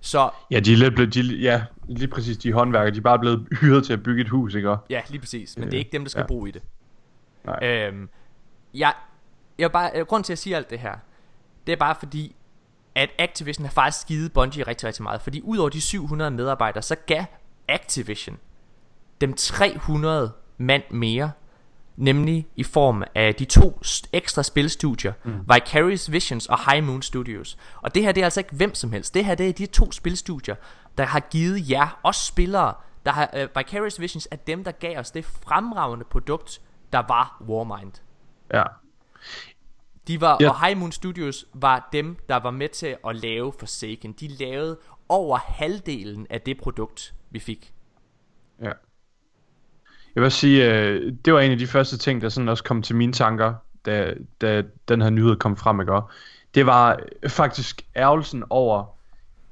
[0.01, 3.19] Så Ja, de er lidt blevet, de, ja, lige præcis de håndværkere, de er bare
[3.19, 4.75] blevet hyret til at bygge et hus, ikke?
[4.89, 5.57] ja, lige præcis.
[5.57, 6.27] Men Øh, det er ikke dem, der skal ja.
[6.27, 6.61] bruge i det.
[7.45, 7.60] Nej.
[7.63, 8.10] Øhm,
[8.73, 8.93] jeg,
[9.58, 10.95] jeg bare, øh, grund til at sige alt det her,
[11.67, 12.36] det er bare fordi,
[12.95, 15.21] at Activision har faktisk givet Bungie rigtig, rigtig meget.
[15.21, 17.23] Fordi udover de 700 medarbejdere, så gav
[17.67, 18.38] Activision
[19.21, 21.31] dem 300 mand mere.
[21.97, 25.39] Nemlig i form af de to st- ekstra spilstudier, mm.
[25.53, 27.58] Vicarious Visions og High Moon Studios.
[27.81, 29.13] Og det her det er altså ikke hvem som helst.
[29.13, 30.55] Det her det er de to spilstudier,
[30.97, 32.73] der har givet jer, også spillere,
[33.05, 36.62] der har, uh, Vicarious Visions er dem, der gav os det fremragende produkt,
[36.95, 37.91] der var Warmind.
[38.53, 38.63] Ja.
[40.08, 40.49] De var, Ja.
[40.49, 44.12] og High Moon Studios var dem, der var med til at lave Forsaken.
[44.13, 44.77] De lavede
[45.10, 47.73] over halvdelen af det produkt, vi fik.
[48.62, 48.71] Ja.
[50.15, 52.81] Jeg vil sige, øh, det var en af de første ting, der sådan også kom
[52.81, 53.53] til mine tanker,
[53.86, 56.01] da, da den her nyhed kom frem, ikke?
[56.55, 58.86] Det var faktisk ærgelsen over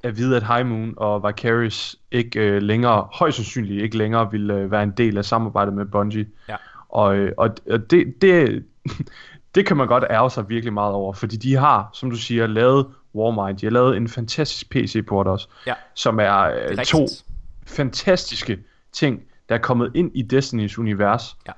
[0.04, 4.54] at vide, at High Moon og Vicarious ikke øh, længere, højst sandsynligt ikke længere ville
[4.56, 6.28] øh, være en del af samarbejdet med Bungie.
[6.50, 6.56] Ja.
[6.94, 8.64] Og, øh, og, og det, det,
[9.56, 12.48] det kan man godt ærge sig virkelig meget over, fordi de har, som du siger,
[12.48, 13.58] lavet Warmind.
[13.58, 15.74] De har lavet en fantastisk PC-port også, Ja.
[15.96, 17.26] som er, øh, er to rigtigt.
[17.68, 18.60] fantastiske
[18.92, 21.38] ting, der er kommet ind i Destinys univers.
[21.48, 21.52] Ja.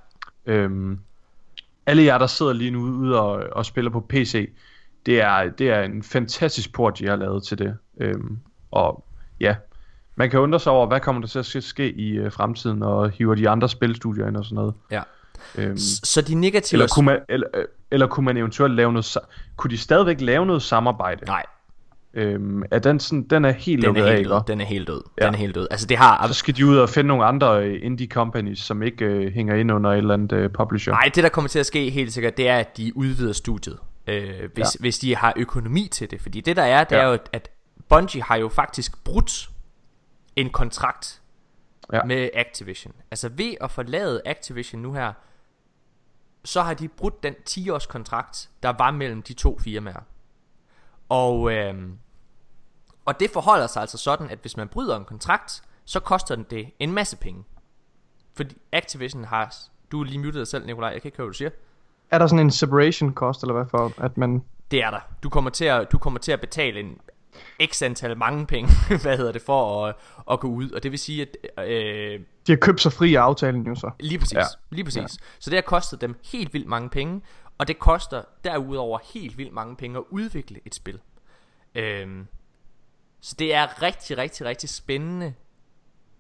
[0.45, 0.99] Øhm,
[1.85, 4.49] alle jer, der sidder lige nu ude og, og spiller på PC,
[5.05, 7.77] det er, det er en fantastisk port, de har lavet til det.
[7.97, 8.39] Øhm,
[8.71, 9.05] og
[9.39, 9.55] ja,
[10.15, 12.83] man kan undre sig over, hvad kommer der til at ske- ske i øh, fremtiden,
[12.83, 14.73] og hiver de andre spilstudier ind og sådan noget.
[14.91, 15.01] Ja.
[15.55, 16.75] Øhm, Så de negative...
[16.77, 19.17] eller, kunne man, eller, øh, eller kunne man eventuelt lave noget...
[19.55, 21.25] Kunne de stadigvæk lave noget samarbejde?
[21.25, 21.43] Nej,
[22.17, 24.41] Øhm, er den, sådan, den er helt den er helt død.
[24.47, 25.01] Den er helt død.
[25.21, 25.25] Ja.
[25.25, 25.67] Den er helt død.
[25.71, 26.27] Altså det har...
[26.27, 29.55] Så skal de ud og finde nogle andre øh, indie companies, som ikke øh, hænger
[29.55, 30.93] ind under et eller andet øh, publisher.
[30.93, 33.77] Nej, det der kommer til at ske helt sikkert, det er, at de udvider studiet.
[34.07, 34.79] Øh, hvis, ja.
[34.79, 36.21] Hvis de har økonomi til det.
[36.21, 36.95] Fordi det der er, det.
[36.95, 37.01] Ja.
[37.01, 37.49] er jo, at
[37.89, 39.49] Bungie har jo faktisk brudt
[40.35, 41.21] en kontrakt
[41.93, 42.03] ja.
[42.03, 42.93] Med Activision.
[43.11, 45.13] Altså ved at forlade Activision nu her,
[46.45, 50.01] så har de brudt den 10-års kontrakt, der var mellem de to firmaer.
[51.09, 51.97] Og, øhm,
[53.05, 56.45] og det forholder sig altså sådan, at hvis man bryder en kontrakt, så koster den
[56.49, 57.43] det en masse penge.
[58.35, 59.55] Fordi Activision har...
[59.91, 60.89] Du er lige muted dig selv, Nikolaj.
[60.89, 61.49] Jeg kan ikke høre, hvad du siger.
[62.11, 64.43] Er der sådan en separation cost, eller hvad for, at man...
[64.71, 64.99] Det er der.
[65.23, 66.99] Du kommer til at, du kommer til at betale en
[67.65, 68.69] x antal mange penge,
[69.01, 69.95] hvad hedder det, for at,
[70.31, 70.71] at gå ud.
[70.71, 73.91] Og det vil sige, at øh, De har købt sig fri af aftalen jo så.
[73.99, 74.43] lige præcis, ja.
[74.69, 75.01] Lige præcis.
[75.01, 75.07] Ja.
[75.39, 77.21] Så det har kostet dem helt vildt mange penge,
[77.57, 80.99] og det koster derudover helt vildt mange penge at udvikle et spil.
[81.75, 82.27] Øhm,
[83.21, 85.33] så det er rigtig, rigtig, rigtig spændende,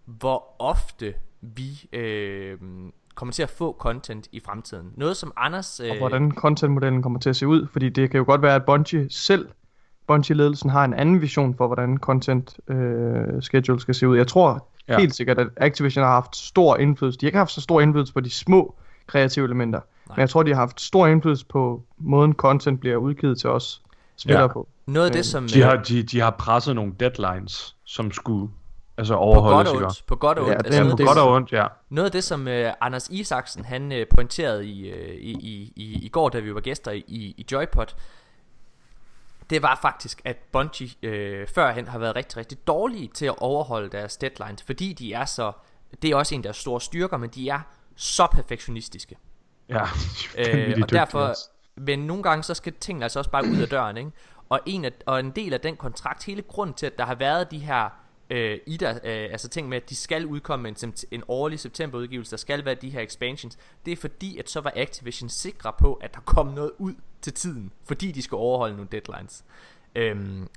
[0.05, 2.57] hvor ofte vi øh,
[3.15, 4.91] kommer til at få content i fremtiden.
[4.95, 5.79] Noget som Anders...
[5.79, 7.67] Øh, Og hvordan contentmodellen kommer til at se ud.
[7.71, 9.49] Fordi det kan jo godt være, at Bungie selv,
[10.07, 14.17] Bungie-ledelsen har en anden vision for, hvordan content øh, schedule skal se ud.
[14.17, 14.93] Jeg tror ja.
[14.93, 14.99] Ja.
[14.99, 17.19] helt sikkert, at Activision har haft stor indflydelse.
[17.19, 18.75] De har ikke haft så stor indflydelse på de små
[19.07, 19.79] kreative elementer.
[19.79, 20.15] Nej.
[20.15, 23.81] Men jeg tror, de har haft stor indflydelse på måden content bliver udgivet til os
[24.17, 24.47] spillere ja.
[24.47, 24.53] Ja.
[24.53, 24.67] på.
[24.85, 25.47] noget af det, som...
[25.47, 28.51] De øh, har, de, de har presset nogle deadlines, som skulle
[28.97, 29.71] altså på godt overholdes.
[29.71, 30.59] og ondt, på godt og Ja, ondt.
[30.59, 31.65] det altså, er noget, På af det, godt og ondt, ja.
[31.89, 36.05] Noget af det, som øh, Anders Isaksen han øh, pointerede i, øh, i, i, i,
[36.05, 37.01] i går, da vi var gæster i,
[37.37, 37.85] i Joypod,
[39.49, 43.89] det var faktisk, at Bungie øh, førhen har været rigtig, rigtig dårlige til at overholde
[43.89, 45.51] deres deadlines, fordi de er så,
[46.01, 47.59] det er også en af deres store styrker, men de er
[47.95, 49.17] så perfektionistiske.
[49.69, 49.83] ja
[50.37, 51.33] Øh, og derfor,
[51.75, 54.11] men nogle gange så skal tingene altså også bare ud af døren, ikke?
[54.49, 57.15] Og en, af, og en del af den kontrakt, hele grunden til, at der har
[57.15, 57.89] været de her
[58.29, 62.37] øh, IDA, øh, altså ting med, at de skal udkomme en, en årlig septemberudgivelse, der
[62.37, 66.13] skal være de her expansions, det er fordi, at så var Activision sikre på, at
[66.13, 69.43] der kom noget ud til tiden, fordi de skal overholde nogle deadlines.
[69.95, 70.47] Øhm,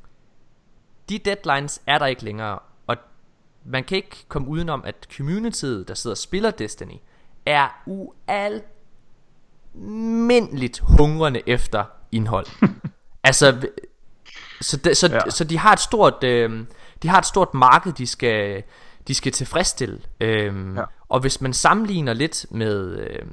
[1.08, 2.96] de deadlines er der ikke længere, og
[3.64, 6.96] man kan ikke komme udenom, at communityet, der sidder og spiller Destiny,
[7.46, 12.46] er ualmindeligt hungrende efter indhold.
[13.24, 13.68] altså,
[14.60, 15.08] så, de, så.
[15.08, 15.30] Ja.
[15.30, 16.64] så de har et stort, øh,
[17.02, 18.62] de har et stort marked, de skal,
[19.08, 20.00] de skal tilfredsstille.
[20.20, 20.80] Øh, ja.
[20.80, 20.84] Ja.
[21.08, 23.26] Og hvis man sammenligner lidt med, øh,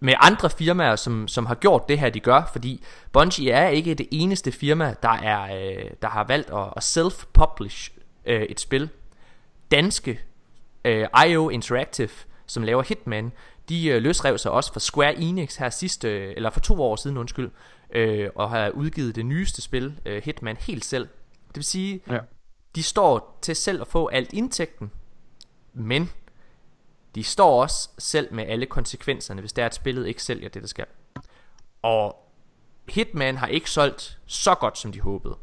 [0.00, 3.94] med andre firmaer, som, som har gjort det her, de gør, fordi Bungie er ikke
[3.94, 7.92] det eneste firma, der, er, øh, der har valgt at, at self-publish
[8.26, 8.88] øh, et spil.
[9.70, 10.20] Danske
[10.84, 12.08] øh, IO Interactive,
[12.46, 13.32] som laver Hitman,
[13.68, 16.96] de øh, løsrev sig også fra Square Enix her sidste, øh, eller for to år
[16.96, 17.50] siden, undskyld,
[17.94, 21.08] øh, og har udgivet det nyeste spil, øh, Hitman, helt selv.
[21.48, 22.18] Det vil sige, Ja.
[22.76, 24.90] De står til selv at få alt indtægten,
[25.74, 26.10] men
[27.14, 30.62] de står også selv med alle konsekvenserne, hvis det er, at spillet ikke sælger det,
[30.62, 30.84] der skal.
[31.82, 32.16] Og
[32.88, 35.36] Hitman har ikke solgt så godt, som de håbede.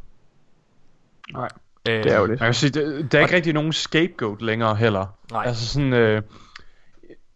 [1.34, 1.50] Nej.
[1.90, 2.40] Øh, Det er jo lidt.
[2.40, 5.06] Jeg kan sige, der, der er ikke rigtig nogen scapegoat længere heller.
[5.32, 5.44] Nej.
[5.46, 6.22] Altså sådan, øh,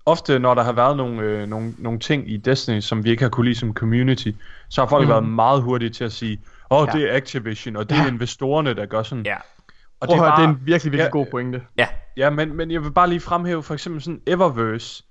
[0.06, 3.24] ofte når der har været nogle, øh, nogle, nogle ting i Destiny, som vi ikke
[3.24, 4.32] har kunne lide som community,
[4.70, 5.10] så har folk mm.
[5.10, 7.00] været meget hurtige til at sige, åh, oh, Ja.
[7.00, 8.08] det er Activision, og det er Ja.
[8.08, 9.26] investorerne, der gør sådan.
[9.26, 9.38] Ja,
[10.00, 11.62] og Prøv at høre, bare- det er en virkelig, virkelig Ja, god pointe.
[11.78, 15.04] ja, Ja, men, men jeg vil bare lige fremhæve for eksempel sådan Eververse.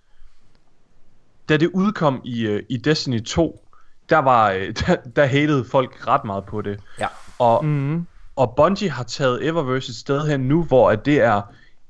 [1.48, 3.68] Da det udkom i, øh, i Destiny 2,
[4.08, 6.80] der var øh, der, der hatede folk ret meget på det.
[7.00, 7.06] ja.
[7.38, 8.06] Og, Mm.
[8.36, 11.42] og Bungie har taget Eververse et sted hen nu, hvor at det er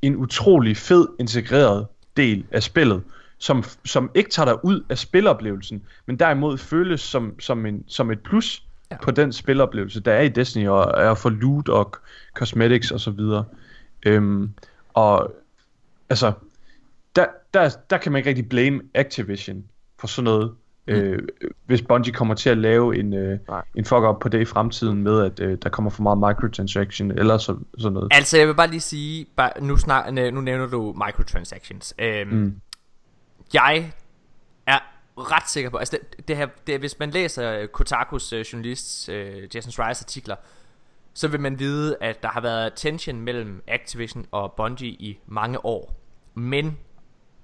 [0.02, 3.02] en utrolig fed integreret del af spillet,
[3.38, 8.10] som, som ikke tager dig ud af spiloplevelsen, men derimod føles som, som, en, som
[8.10, 8.96] et plus Ja.
[9.02, 11.94] på den spiloplevelse, der er i Destiny, og er for loot og
[12.34, 13.44] cosmetics og så videre.
[14.06, 14.50] Øhm,
[14.94, 15.34] og
[16.10, 16.32] altså,
[17.16, 19.64] der, der, der kan man ikke rigtig blame Activision
[19.98, 20.52] for sådan noget.
[20.88, 20.94] Mm.
[20.94, 21.28] Øh,
[21.66, 23.62] hvis Bungie kommer til at lave en, øh, Nej.
[23.74, 27.38] en fuck-up på det i fremtiden med, at øh, der kommer for meget microtransaction eller
[27.38, 28.08] så, sådan noget.
[28.10, 31.94] Altså, jeg vil bare lige sige, bare, nu, snak, nu nævner du microtransactions.
[31.98, 32.60] Øhm, Mm.
[33.54, 33.92] Jeg
[34.66, 34.78] er
[35.18, 39.48] ret sikker på, altså det, det her, det, hvis man læser Kotakus øh, journalist øh,
[39.54, 40.36] Jason Schreier's artikler,
[41.14, 45.64] så vil man vide, at der har været tension mellem Activision og Bungie i mange
[45.64, 45.94] år.
[46.34, 46.78] Men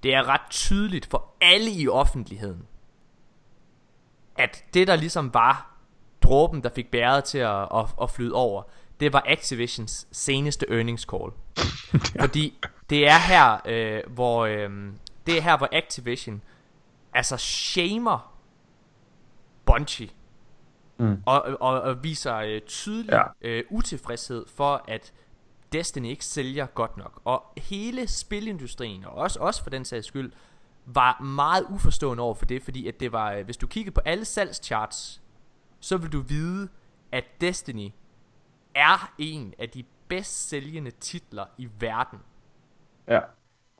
[0.03, 2.67] det er ret tydeligt for alle i offentligheden,
[4.37, 5.77] at det der ligesom var
[6.21, 8.63] dråben, der fik bæret til at, at, at flyde over,
[8.99, 11.31] det var Activisions seneste earnings call.
[12.21, 12.59] Fordi
[12.89, 14.69] det er her, øh, hvor øh,
[15.27, 16.41] det er her, hvor Activision
[17.13, 18.33] altså shamer
[19.65, 20.09] Bungie
[20.97, 21.23] Mm.
[21.25, 23.23] og, og, og viser øh, tydelig Ja.
[23.41, 25.13] øh, utilfredshed for, at
[25.71, 27.21] Destiny ikke sælger godt nok.
[27.25, 30.31] Og hele spilindustrien, og også, også for den sags skyld,
[30.85, 34.01] var meget uforstående over for det, fordi at det var, øh, hvis du kiggede på
[34.05, 35.21] alle salgscharts,
[35.79, 36.69] så vil du vide,
[37.11, 37.89] at Destiny
[38.75, 42.19] er en af de bedst sælgende titler i verden.
[43.07, 43.19] Ja.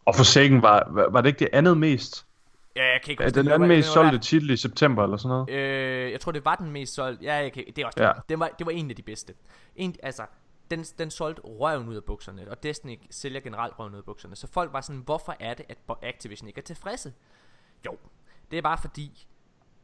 [0.06, 2.26] Og Forsaken var, var det ikke det andet mest?
[2.76, 5.50] Ja, jeg kan ikke Ja, den anden mest solgte titel i september eller sådan noget?
[5.50, 7.26] Øh, jeg tror det var den mest solgte.
[7.26, 8.08] Ja, jeg kan, det er også Ja.
[8.08, 8.14] ja.
[8.30, 9.34] det var det var en af de bedste.
[9.76, 10.26] En, altså
[10.72, 14.36] den, den solgte røven ud af bukserne, og Destiny sælger generelt røven ud af bukserne.
[14.36, 17.14] Så folk var sådan, hvorfor er det, at Activision ikke er tilfredse?
[17.86, 17.98] Jo,
[18.52, 19.28] det er bare fordi,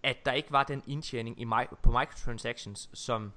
[0.03, 1.45] at der ikke var den indtjening i,
[1.83, 3.31] på microtransactions, som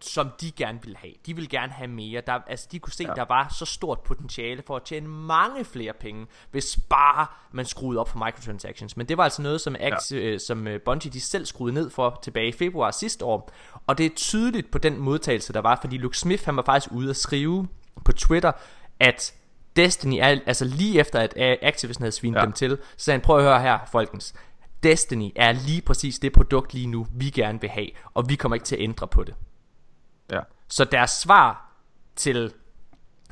[0.00, 1.12] som de gerne ville have.
[1.26, 2.22] De ville gerne have mere.
[2.26, 3.14] Der, altså, de kunne se, Ja.
[3.14, 8.00] der var så stort potentiale for at tjene mange flere penge, hvis bare man skruede
[8.00, 8.96] op for microtransactions.
[8.96, 10.16] Men det var altså noget, som, Ax, ja.
[10.16, 13.50] øh, som øh, Bungie de selv skruede ned for tilbage i februar sidste år.
[13.86, 16.92] Og det er tydeligt på den modtagelse, der var, fordi Luke Smith han var faktisk
[16.92, 17.68] ude at skrive
[18.04, 18.52] på Twitter,
[19.00, 19.34] at
[19.76, 22.44] Destiny er, altså lige efter at Activision havde svinet ja.
[22.44, 24.34] dem til, så sagde han, prøv at høre her, folkens.
[24.82, 28.54] Destiny er lige præcis det produkt lige nu, vi gerne vil have, og vi kommer
[28.56, 29.34] ikke til at ændre på det.
[30.68, 31.72] Så deres svar
[32.16, 32.52] til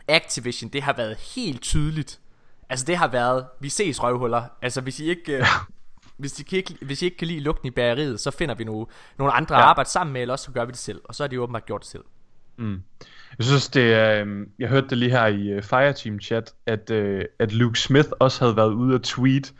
[0.08, 2.20] Activision, det har været helt tydeligt.
[2.68, 4.42] Altså det har været, vi ses røvhuller.
[4.62, 5.46] Altså hvis I ikke, ja.
[6.18, 8.86] hvis, I ikke, hvis I ikke kan lide lugten i bageriet, så finder vi nogle,
[9.18, 9.60] nogle andre Ja.
[9.62, 11.00] at arbejde sammen med, eller også så gør vi det selv.
[11.04, 12.04] Og så har de åbenbart gjort det selv.
[12.56, 12.82] Mm.
[13.38, 14.20] Jeg synes, det er...
[14.20, 18.08] øhm, Jeg hørte det lige her i uh, Fireteam chat, at, uh, at Luke Smith
[18.20, 19.52] også havde været ude at tweet,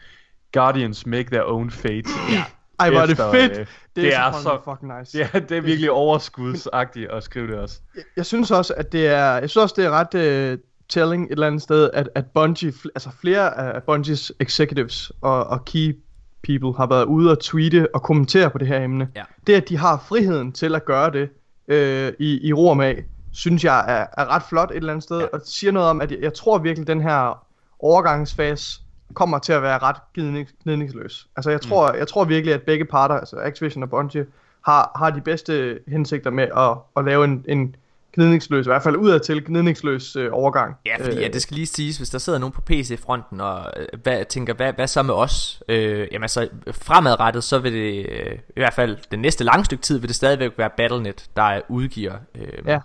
[0.52, 2.08] Guardians make their own fate.
[2.32, 2.44] Ja.
[2.83, 3.53] Ej, hvor er det fedt.
[3.53, 3.66] øh, det,
[3.97, 5.18] det er, er så, fucking nice.
[5.18, 7.81] Ja, det er virkelig overskudsagtigt at skrive det også.
[7.95, 11.25] Jeg, jeg synes også, at det er, jeg synes også, det er ret uh, telling
[11.27, 15.97] et eller andet sted, at, at Bungie, altså flere af Bungies executives og, og key
[16.42, 19.09] people har været ude og tweete og kommentere på det her emne.
[19.16, 19.23] Ja.
[19.47, 21.29] Det, at de har friheden til at gøre det
[21.68, 25.05] øh, i, i ro og mag, synes jeg er, er ret flot et eller andet
[25.05, 25.27] sted, ja.
[25.33, 27.47] og det siger noget om, at jeg, jeg tror virkelig, den her
[27.81, 28.82] overgangsfase
[29.14, 31.27] kommer til at være ret gnidnings, gnidningsløs.
[31.37, 31.98] Altså jeg tror, mm.
[31.98, 34.27] jeg tror virkelig, at begge parter, altså Activision og Bungie,
[34.64, 37.77] har, har de bedste hensigter med at, at lave en, en
[38.14, 40.75] gnidningsløs, i hvert fald udadtil gnidningsløs øh, overgang.
[40.87, 43.72] Ja, fordi Øh, ja, det skal lige siges, hvis der sidder nogen på PC-fronten og
[43.77, 45.62] øh, hvad, tænker, hvad, hvad så med os?
[45.68, 49.83] Øh, jamen altså, fremadrettet, så vil det, øh, i hvert fald den næste lange stykke
[49.83, 52.14] tid, vil det stadigvæk være Battlenet, der udgiver.
[52.35, 52.79] Øh, Ja.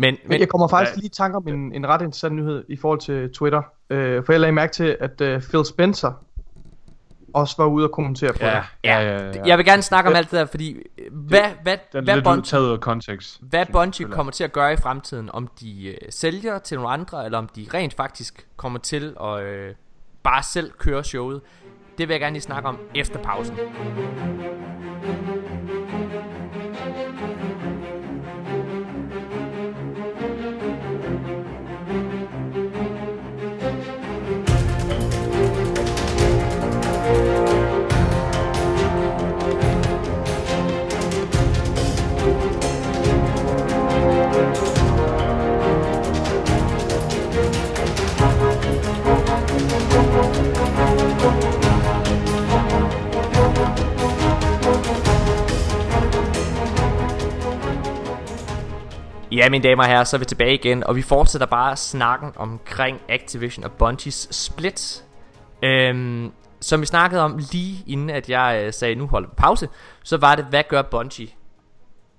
[0.00, 1.00] Men, Men men jeg kommer faktisk Ja.
[1.00, 3.62] lige i tanke om en, en ret interessant nyhed i forhold til Twitter.
[3.90, 6.12] Øh, for jeg lagde mærke til, at øh, Phil Spencer
[7.34, 8.62] også var ude og kommentere på Ja, det.
[8.84, 9.18] ja, ja.
[9.18, 9.42] ja, ja.
[9.46, 12.14] jeg vil gerne snakke om alt det der, fordi øh, hvad, hvad, Den er hvad,
[12.14, 13.38] lidt Bungie, kontekst.
[13.42, 17.24] hvad Bungie kommer til at gøre i fremtiden, om de øh, sælger til nogle andre,
[17.24, 19.74] eller om de rent faktisk kommer til at øh,
[20.22, 21.40] bare selv køre showet,
[21.98, 23.56] det vil jeg gerne lige snakke om efter pausen.
[59.48, 62.32] Ja, mine damer og herrer, så er vi tilbage igen, og vi fortsætter bare snakken
[62.36, 65.04] omkring Activision og Bungies split.
[65.62, 69.68] Øhm, som vi snakkede om lige inden, at jeg øh, sagde, nu holder vi pause,
[70.02, 71.28] så var det, hvad gør Bungie?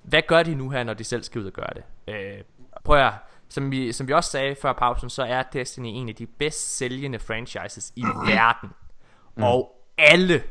[0.04, 2.14] Hvad gør de nu her, når de selv skal ud og gøre det?
[2.14, 2.44] Øh,
[2.84, 3.14] prøv at
[3.50, 6.78] som vi, som vi også sagde før pausen, så er Destiny en af de bedst
[6.78, 8.70] sælgende franchises i verden.
[9.38, 9.44] Mm.
[9.44, 10.44] Og alle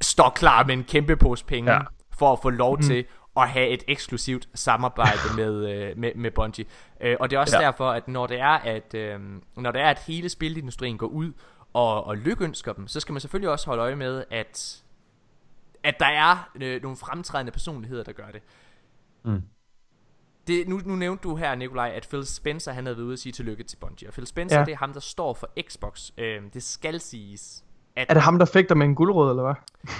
[0.00, 1.80] står klar med en kæmpe pose penge ja.
[2.18, 2.82] for at få lov mm.
[2.82, 3.04] til
[3.42, 6.64] at have et eksklusivt samarbejde med, øh, med, med Bungie.
[7.00, 7.64] Øh, og det er også Ja.
[7.64, 9.20] derfor, at når det er, at, øh,
[9.56, 11.32] når det er, at hele spilindustrien går ud
[11.72, 14.82] og, og lykønsker dem, så skal man selvfølgelig også holde øje med, at,
[15.82, 18.42] at der er øh, nogle fremtrædende personligheder, der gør det.
[19.24, 19.42] Mm.
[20.46, 23.18] Det, nu, nu nævnte du her, Nikolaj, at Phil Spencer han havde været ude at
[23.18, 24.08] sige tillykke til Bungie.
[24.08, 24.64] Og Phil Spencer, ja.
[24.64, 26.10] det er ham, der står for Xbox.
[26.18, 27.64] Øh, det skal siges,
[27.96, 29.54] at Er det ham, der fægter med en guldrød, eller hvad?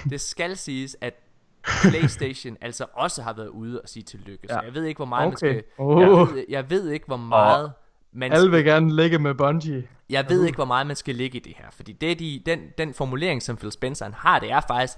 [0.09, 1.13] det skal siges, at
[1.63, 4.47] PlayStation altså også har været ude og sige tillykke.
[4.47, 4.59] Så Ja.
[4.59, 5.53] jeg ved ikke, hvor meget man Okay.
[5.53, 5.63] skal...
[5.77, 6.01] Oh.
[6.01, 7.71] Jeg, ved, jeg ved ikke, hvor meget...
[8.13, 9.87] Man Alle vil gerne ligge med Bungie.
[10.09, 12.59] jeg ved ikke, hvor meget man skal ligge i det her, fordi det, de, den,
[12.77, 14.93] den formulering, som Phil Spencer han har, det er faktisk,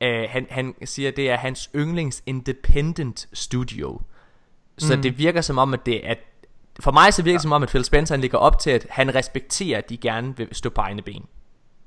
[0.00, 4.00] øh, han, han siger, det er hans yndlings independent studio.
[4.78, 5.02] Så mm.
[5.02, 6.14] det virker som om, at det er,
[6.80, 8.86] for mig så virker det som om, at Phil Spencer han ligger op til, at
[8.90, 11.26] han respekterer, at de gerne vil stå på egne ben.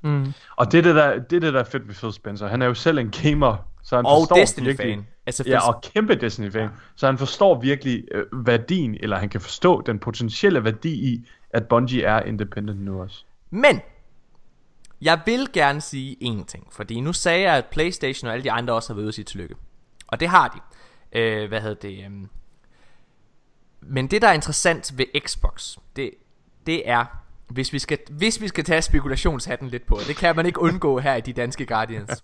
[0.02, 0.32] Mm.
[0.56, 2.48] Og det er det, der, det er det, der er fedt ved Phil Spencer.
[2.48, 4.86] Han er jo selv en gamer, så han Og Destiny-fan.
[4.86, 5.08] virkelig...
[5.26, 6.68] Altså, Ja, og kæmpe Destiny-fan.
[6.96, 11.68] Så han forstår virkelig øh, værdien, eller han kan forstå den potentielle værdi i, at
[11.68, 13.24] Bungie er independent nu også.
[13.50, 13.80] Men
[15.02, 18.52] jeg vil gerne sige én ting, fordi nu sagde jeg, at PlayStation og alle de
[18.52, 19.54] andre også har været ude at sige tillykke.
[20.06, 20.60] Og det har de.
[21.20, 22.04] Øh, hvad hedder det?
[22.04, 22.28] øhm.
[23.80, 26.10] Men det, der er interessant ved Xbox, det,
[26.66, 27.04] det er,
[27.48, 30.98] hvis vi, skal, hvis vi skal tage spekulationshatten lidt på, det kan man ikke undgå
[30.98, 32.10] her i de danske Guardians.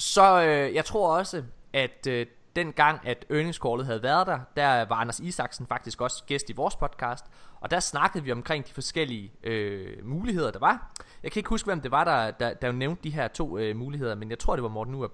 [0.00, 4.84] Så øh, jeg tror også, at øh, den gang, at earningscallet havde været der, der
[4.84, 7.24] var Anders Isaksen faktisk også gæst i vores podcast,
[7.60, 10.92] og der snakkede vi omkring de forskellige øh, muligheder, der var.
[11.22, 13.76] Jeg kan ikke huske, hvem det var, der, der, der nævnte de her to øh,
[13.76, 15.12] muligheder, men jeg tror, det var Morten Urup,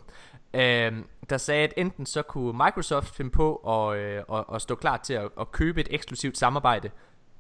[0.55, 0.93] øh,
[1.31, 4.97] der sagde, at enten så kunne Microsoft finde på at, øh, at, at stå klar
[4.97, 6.91] til at, at købe et eksklusivt samarbejde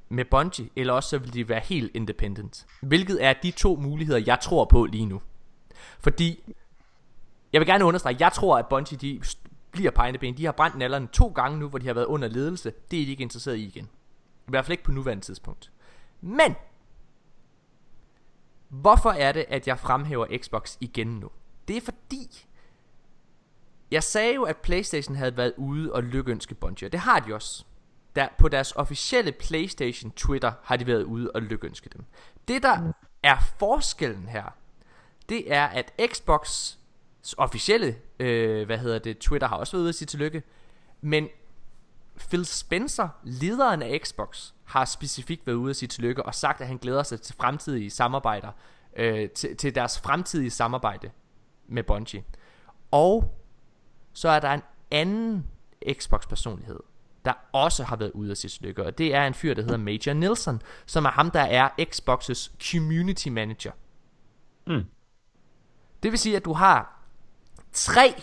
[0.08, 2.66] med Bungie, eller også så ville de være helt independent.
[2.82, 5.20] Hvilket er de to muligheder, jeg tror på lige nu.
[6.00, 6.54] Fordi
[7.56, 9.20] jeg vil gerne understrege, jeg tror, at Bungie de
[9.70, 10.36] bliver på egne ben.
[10.36, 12.72] De har brændt nallerne to gange nu, hvor de har været under ledelse.
[12.90, 13.84] Det er de ikke interesseret i igen.
[14.46, 15.70] I hvert fald ikke på nuværende tidspunkt.
[16.20, 16.56] Men,
[18.68, 21.30] hvorfor er det, at jeg fremhæver Xbox igen nu?
[21.68, 22.46] Det er fordi,
[23.90, 27.34] jeg sagde jo, at Playstation havde været ude og lykønske Bungie, og det har de
[27.34, 27.64] også.
[28.16, 32.04] Der, på deres officielle Playstation Twitter har de været ude og lykønske dem.
[32.48, 32.92] Det der
[33.22, 34.44] er forskellen her,
[35.28, 36.76] det er, at Xbox
[37.38, 40.42] officielle, øh, hvad hedder det, Twitter har også været ude at sige tillykke,
[41.00, 41.28] men
[42.18, 46.66] Phil Spencer, lederen af Xbox, har specifikt været ude at sige tillykke og sagt, at
[46.66, 48.52] han glæder sig til fremtidige samarbejder,
[48.96, 51.10] øh, til, til deres fremtidige samarbejde
[51.68, 52.24] med Bungie.
[52.90, 53.38] Og
[54.12, 55.46] så er der en anden
[55.92, 56.80] Xbox-personlighed,
[57.24, 59.76] der også har været ude at sige tillykke, og det er en fyr, der hedder
[59.76, 63.72] Major Nelson, som er ham, der er Xbox's community manager.
[64.66, 64.84] Mm.
[66.02, 66.95] Det vil sige, at du har
[67.76, 68.14] tre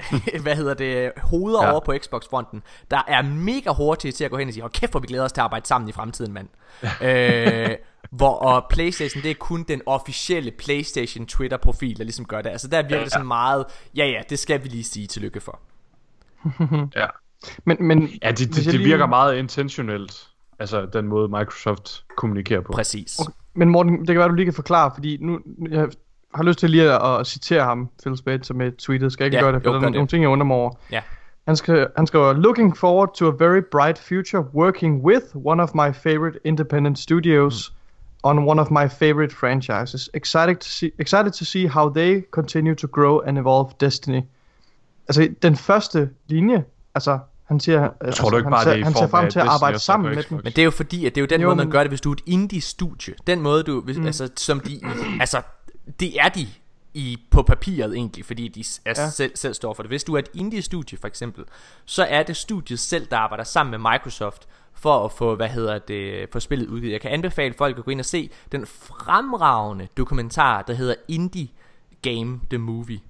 [0.42, 1.66] hvad hedder det, hoveder ja.
[1.66, 1.72] Ja.
[1.72, 4.90] over på Xbox-fronten, der er mega hurtige til at gå hen og sige, hold kæft,
[4.92, 6.48] hvor vi glæder os til at arbejde sammen i fremtiden, mand.
[7.02, 7.76] øh,
[8.10, 12.50] hvor og PlayStation, det er kun den officielle PlayStation Twitter-profil, der ligesom gør det.
[12.50, 13.64] Altså der virker det sådan meget,
[13.96, 15.60] ja ja, det skal vi lige sige tillykke for.
[16.96, 17.06] Ja,
[17.64, 20.28] Men, men ja det, det, det lige- virker meget intentionelt.
[20.58, 22.72] Altså den måde Microsoft kommunikerer på.
[22.72, 23.18] Præcis.
[23.20, 23.32] Okay.
[23.54, 25.38] Men Morten, det kan være, du lige kan forklare, fordi nu,
[25.70, 25.88] jeg
[26.36, 29.12] har lyst til lige at, at citere ham, Phil Spencer, med tweetet.
[29.12, 29.62] Skal jeg ikke Ja, gøre det?
[29.62, 30.70] For jo, der er nogle, ting, jeg undrer mig over.
[30.92, 31.00] Ja.
[31.46, 35.74] Han, skal, han skriver, Looking forward to a very bright future working with one of
[35.74, 38.28] my favorite independent studios Mm.
[38.28, 40.10] on one of my favorite franchises.
[40.14, 44.20] Excited to, see, excited to see how they continue to grow and evolve Destiny.
[45.08, 48.84] Altså, den første linje, altså, han siger, altså, tror du ikke han, bare, ser, det
[48.84, 50.40] han ser frem til at arbejde sammen med dem.
[50.44, 51.90] Men det er jo fordi, at det er jo den Jo, måde, man gør det,
[51.90, 53.14] hvis du er et indie-studie.
[53.26, 54.06] Den måde, du, hvis, mm.
[54.06, 54.80] altså, som de,
[55.20, 55.42] altså,
[56.00, 56.48] det er de
[56.94, 59.10] i, på papiret egentlig, fordi de er ja.
[59.10, 59.90] selv, selv står for det.
[59.90, 61.44] Hvis du er et indie-studie for eksempel,
[61.84, 65.78] så er det studiet selv, der arbejder sammen med Microsoft for at få, hvad hedder
[65.78, 66.92] det, få spillet udgivet.
[66.92, 71.48] Jeg kan anbefale folk at gå ind og se den fremragende dokumentar, der hedder Indie
[72.02, 73.00] Game The Movie.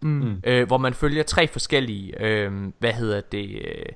[0.00, 0.40] Mm.
[0.44, 3.86] øh, hvor man følger tre forskellige, øh, hvad hedder det, øh,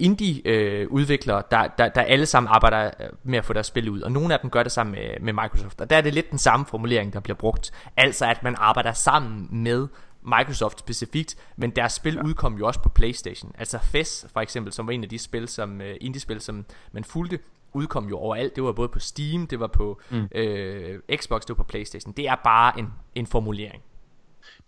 [0.00, 4.12] indie-udviklere, der, der, der alle sammen arbejder øh, med at få deres spil ud, og
[4.12, 6.38] nogle af dem gør det sammen med, med Microsoft, og der er det lidt den
[6.38, 9.88] samme formulering, der bliver brugt, altså at man arbejder sammen med
[10.22, 12.22] Microsoft specifikt, men deres spil ja.
[12.22, 15.48] udkom jo også på Playstation, altså FES for eksempel, som var en af de spil,
[15.48, 17.38] som øh, indie-spil, som man fulgte,
[17.72, 20.28] udkom jo overalt, det var både på Steam, det var på mm.
[20.34, 23.82] øh, Xbox, det var på Playstation, det er bare en, en formulering.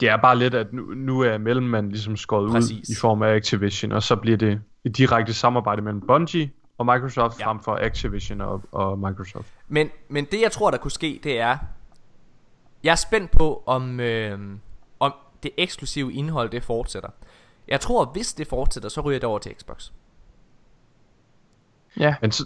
[0.01, 2.89] Det er bare lidt, at nu, nu er mellemmanden ligesom skåret Præcis.
[2.91, 6.87] ud i form af Activision, og så bliver det et direkte samarbejde mellem Bungie og
[6.87, 7.45] Microsoft, Ja.
[7.45, 7.49] ja.
[7.51, 9.47] frem for Activision og, og Microsoft.
[9.68, 11.59] Men, men det jeg tror der kunne ske Det er
[12.85, 14.39] Jeg er spændt på om øh,
[15.01, 15.12] Om
[15.43, 17.09] det eksklusive indhold det fortsætter
[17.68, 19.91] Jeg tror hvis det fortsætter Så ryger det over til Xbox
[21.99, 22.45] Ja, Men så...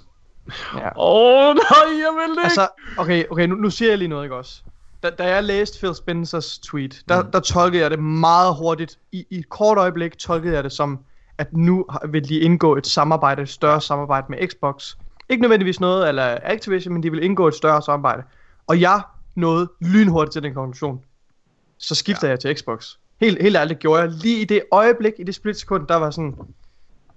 [0.74, 0.88] ja.
[0.88, 2.42] Åh, oh, nej, jeg vil ikke!
[2.42, 2.68] Altså,
[2.98, 4.62] okay, okay nu, nu siger jeg lige noget, ikke også?
[5.04, 7.30] Da, da jeg læste Phil Spencers tweet, der, mm.
[7.30, 8.98] der tolkede jeg det meget hurtigt.
[9.12, 10.98] I, I et kort øjeblik tolkede jeg det som,
[11.38, 14.96] at nu vil de indgå et samarbejde, et større samarbejde med Xbox.
[15.28, 18.22] Ikke nødvendigvis noget eller Activision, men de vil indgå et større samarbejde.
[18.66, 19.02] Og jeg
[19.34, 21.00] nåede lynhurtigt til den konklusion.
[21.78, 22.30] så skifter ja.
[22.30, 22.96] jeg til Xbox.
[23.20, 26.34] Helt, helt ærligt gjorde jeg lige i det øjeblik, i det splitsekund, der var sådan,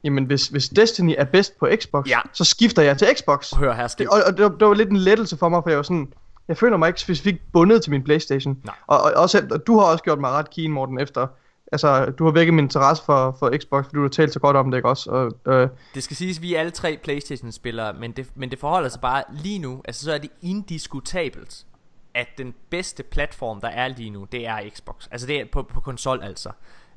[0.04, 2.20] jamen hvis, hvis Destiny er bedst på Xbox, Ja.
[2.34, 3.54] så skifter jeg til Xbox.
[3.56, 3.88] Hør her.
[3.88, 5.84] Det, og, og det, var, det var lidt en lettelse for mig, for jeg var
[5.84, 6.14] sådan,
[6.48, 8.58] jeg føler mig ikke specifikt bundet til min Playstation.
[8.64, 8.76] Nej.
[8.88, 11.28] Og, og, også, og du har også gjort mig ret keen, Morten, efter,
[11.72, 14.58] altså du har vækket min interesse for, for Xbox, fordi du har talt så godt
[14.58, 15.10] om det, ikke også?
[15.10, 18.60] Og, øh, Det skal siges, at vi er alle tre Playstation-spillere, men det, men det
[18.60, 21.66] forholder sig bare lige nu, altså så er det indiskutabelt,
[22.14, 25.08] at den bedste platform, der er lige nu, det er Xbox.
[25.12, 26.50] Altså det er på, på konsol altså.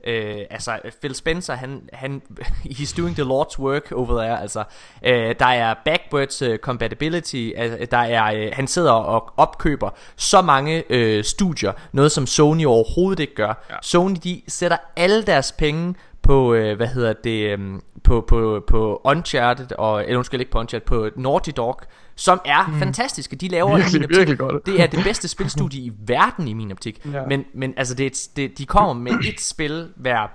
[0.06, 2.22] Øh, altså Phil Spencer han, han
[2.78, 4.64] he's doing the Lord's work over there altså
[5.02, 10.42] øh, der er backwards uh, compatibility altså, der er øh, han sidder og opkøber så
[10.42, 13.76] mange øh, studier noget som Sony overhovedet ikke gør ja.
[13.82, 19.00] Sony de sætter alle deres penge på øh, hvad hedder det øhm, på på på
[19.04, 21.80] Uncharted og eller undskyld ikke på Uncharted på Naughty Dog
[22.20, 22.78] som er mm.
[22.78, 24.66] fantastiske de laver i Virkelig, min optik- virkelig godt.
[24.66, 27.06] det er det bedste spilstudie i verden i min optik.
[27.12, 27.26] Ja.
[27.26, 30.28] Men, men altså, det, er et- det, de kommer med et spil hver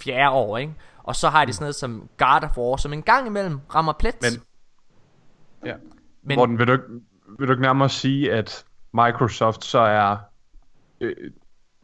[0.00, 0.74] fjerde år, ikke?
[1.02, 3.92] Og så har de sådan noget som God of War, som en gang imellem rammer
[3.92, 4.16] plet.
[4.22, 4.32] Men,
[5.64, 5.74] ja.
[6.22, 6.84] Men- Morten, vil du, ikke,
[7.38, 8.64] vil du ikke nærmere sige, at
[8.94, 10.16] Microsoft så er
[11.00, 11.16] øh,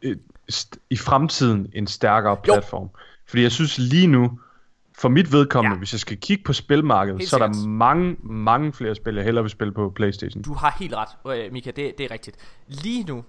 [0.03, 0.15] øh,
[0.51, 2.89] st- i fremtiden en stærkere platform?
[3.29, 4.39] Fordi jeg synes lige nu,
[4.97, 5.77] for mit vedkommende, Ja.
[5.77, 7.69] hvis jeg skal kigge på spilmarkedet, Helt så er der sikkert.
[7.69, 10.41] mange, mange flere spil, jeg hellere vil spille på Playstation.
[10.43, 12.37] Du har helt ret, øh, Mika, det, det er rigtigt.
[12.67, 13.23] Lige nu,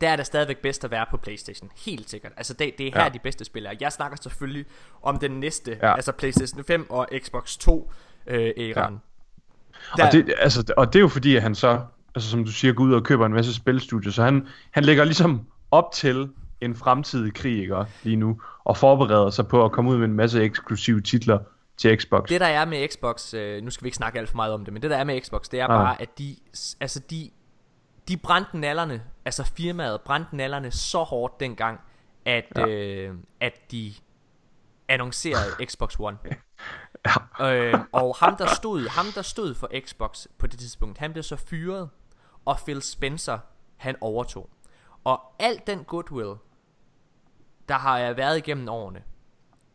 [0.00, 1.70] der er det stadigvæk bedst at være på Playstation.
[1.86, 2.32] Helt sikkert.
[2.36, 3.08] Altså, det, det er her, ja.
[3.08, 3.76] De bedste spillere.
[3.80, 4.64] Jeg snakker selvfølgelig
[5.02, 5.86] om den næste, ja.
[5.88, 5.94] Ja.
[5.94, 7.92] altså Playstation 5 og Xbox 2
[8.26, 9.00] øh, æraen.
[9.98, 10.06] Ja.
[10.06, 11.80] Og det, altså, og det er jo fordi, at han så,
[12.14, 15.04] altså som du siger, går ud og køber en masse spilstudier, så han, han lægger
[15.04, 16.28] ligesom op til
[16.66, 20.14] en fremtidig krig, ikke, lige nu, og forbereder sig på at komme ud med en
[20.14, 21.38] masse eksklusive titler
[21.76, 22.28] til Xbox.
[22.28, 24.64] Det der er med Xbox, øh, nu skal vi ikke snakke alt for meget om
[24.64, 25.76] det, men det der er med Xbox, det er Nej.
[25.76, 26.36] bare, at de,
[26.80, 27.30] altså de,
[28.08, 31.80] de brændte nallerne, altså firmaet brændte nallerne så hårdt dengang,
[32.24, 32.66] at, ja.
[32.66, 33.92] øh, at de
[34.88, 36.18] annoncerede Xbox One.
[37.40, 37.52] Ja.
[37.52, 41.22] øh, og ham der stod, ham der stod for Xbox på det tidspunkt, han blev
[41.22, 41.88] så fyret,
[42.44, 43.38] og Phil Spencer,
[43.76, 44.50] han overtog.
[45.04, 46.34] Og al den goodwill,
[47.68, 49.02] der har jeg været igennem årene,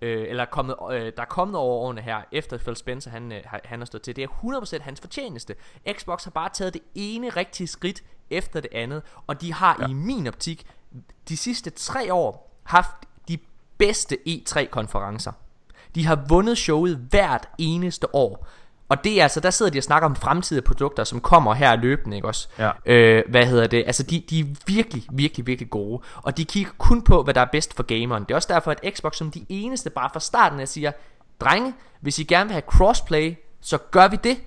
[0.01, 3.41] øh, eller kommet, øh, der er kommet over årene her, efter Phil Spencer han, øh,
[3.63, 4.15] han har stået til.
[4.15, 5.55] Det er 100% hans fortjeneste.
[5.91, 9.87] Xbox har bare taget det ene rigtige skridt efter det andet, og de har ja.
[9.87, 10.67] i min optik
[11.29, 12.95] de sidste tre år haft
[13.27, 13.37] de
[13.77, 15.31] bedste E3-konferencer.
[15.95, 18.47] De har vundet showet hvert eneste år.
[18.91, 21.75] Og det er altså, der sidder de og snakker om fremtidige produkter, som kommer her
[21.75, 22.47] løbende, ikke også?
[22.59, 22.71] Ja.
[22.85, 23.83] Øh, hvad hedder det?
[23.85, 26.01] Altså, de, de er virkelig, virkelig, virkelig gode.
[26.15, 28.23] Og de kigger kun på, hvad der er bedst for gameren.
[28.23, 30.91] Det er også derfor, at Xbox som de eneste bare fra starten af siger,
[31.41, 34.37] drenge, hvis I gerne vil have crossplay, så gør vi det.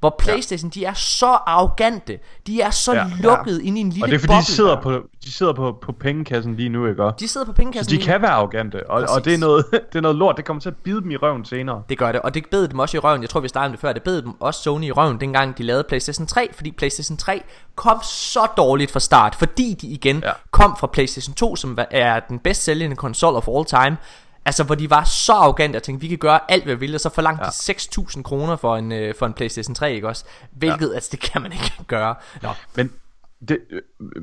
[0.00, 2.18] Hvor Playstation, de er så arrogante.
[2.46, 3.10] De er så ja, Ja.
[3.20, 3.66] lukket ja.
[3.66, 4.44] ind i en lille og det er fordi, de boble.
[4.44, 4.92] sidder, på,
[5.24, 7.02] de sidder på, på pengekassen lige nu, ikke?
[7.20, 8.12] De sidder på Så pengekassen de lige nu.
[8.12, 10.68] kan være arrogante, og, og det, er noget, det er noget lort, det kommer til
[10.68, 11.82] at bide dem i røven senere.
[11.88, 13.22] Det gør det, og det bed dem også i røven.
[13.22, 13.92] Jeg tror, vi startede det før.
[13.92, 16.48] Det bed dem også Sony i røven, dengang de lavede PlayStation 3.
[16.54, 17.42] Fordi PlayStation 3
[17.74, 19.34] kom så dårligt fra start.
[19.34, 20.26] Fordi de igen ja.
[20.28, 20.32] Ja.
[20.50, 23.96] kom fra PlayStation 2, som er den bedst sælgende konsol of all time.
[24.44, 26.94] Altså, hvor de var så arrogante og tænkte, vi kan gøre alt, hvad vi vil,
[26.94, 27.72] og så forlangte ja.
[27.72, 30.24] de 6.000 kroner for en, øh, for en PlayStation 3, ikke også?
[30.50, 30.94] Hvilket, ja.
[30.94, 32.14] altså, det kan man ikke gøre.
[32.42, 32.92] Nå, Men
[33.48, 33.82] det, øh,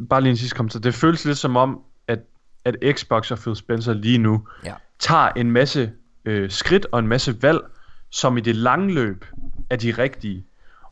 [0.09, 0.79] bare lige en sidste kommentar.
[0.79, 2.19] Det føles lidt som om, at,
[2.65, 4.73] at Xbox og Phil Spencer lige nu ja.
[4.99, 5.91] tager en masse
[6.25, 7.59] øh, skridt og en masse valg,
[8.11, 9.25] som i det lange løb
[9.69, 10.45] er de rigtige.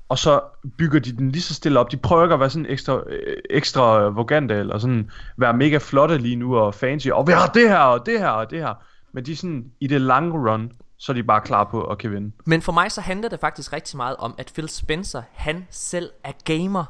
[0.09, 0.41] Og så
[0.77, 1.91] bygger de den lige så stille op.
[1.91, 6.17] De prøver ikke at være sådan ekstra, øh, ekstra vogante, eller sådan være mega flotte
[6.17, 7.07] lige nu og fancy.
[7.07, 8.73] Og vi har det her, og det her, og det her.
[9.15, 11.97] Men de er sådan, i det lange run, så er de bare klar på at
[11.97, 12.31] kan vinde.
[12.45, 16.11] Men for mig så handler det faktisk rigtig meget om, at Phil Spencer, han selv
[16.23, 16.85] er gamer.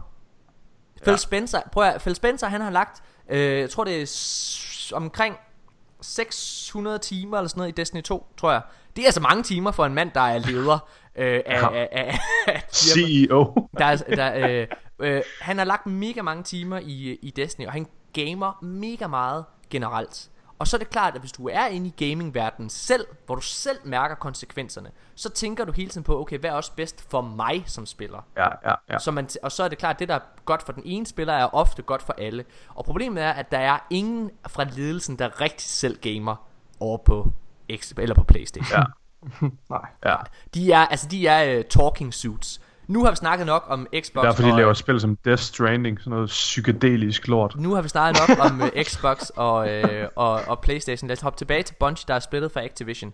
[1.04, 1.18] Phil Ja.
[1.18, 5.36] Spencer, prøv at, Phil Spencer, han har lagt, øh, jeg tror det er s- omkring
[6.02, 8.62] 600 timer eller sådan noget i Destiny 2, tror jeg.
[8.96, 10.80] Det er altså mange timer for en mand, der er leder
[11.16, 11.74] øh, af, Ja.
[11.74, 12.64] af, af, af.
[12.72, 13.70] CEO.
[13.78, 14.68] Der er, der, øh,
[15.00, 19.46] øh, han har lagt mega mange timer i, i Destiny, og han gamer mega meget
[19.70, 20.30] generelt.
[20.60, 23.42] Og så er det klart, at hvis du er inde i gamingverdenen selv, hvor du
[23.42, 27.22] selv mærker konsekvenserne, så tænker du hele tiden på, okay, hvad er også bedst for
[27.22, 28.26] mig som spiller?
[28.38, 29.00] Ja, ja, ja.
[29.00, 31.06] Så man, og så er det klart, at det der er godt for den ene
[31.06, 32.46] spiller, er ofte godt for alle.
[32.70, 36.36] Og problemet er, at der er ingen fra ledelsen, der rigtig selv gamer
[36.80, 37.32] over på
[37.76, 38.80] X, eller på Playstation.
[38.80, 39.48] Ja.
[39.70, 39.90] nej.
[40.06, 40.16] ja.
[40.54, 42.62] De er, altså, de er uh, talking suits.
[42.88, 46.00] Nu har vi snakket nok om Xbox Derfor de og, laver spil som Death Stranding,
[46.00, 47.56] sådan noget psykedelisk lort.
[47.58, 51.08] Nu har vi snakket nok om uh, Xbox og, uh, og, og Playstation.
[51.08, 53.14] Lad os hoppe tilbage til Bungie, der er splittet fra Activision.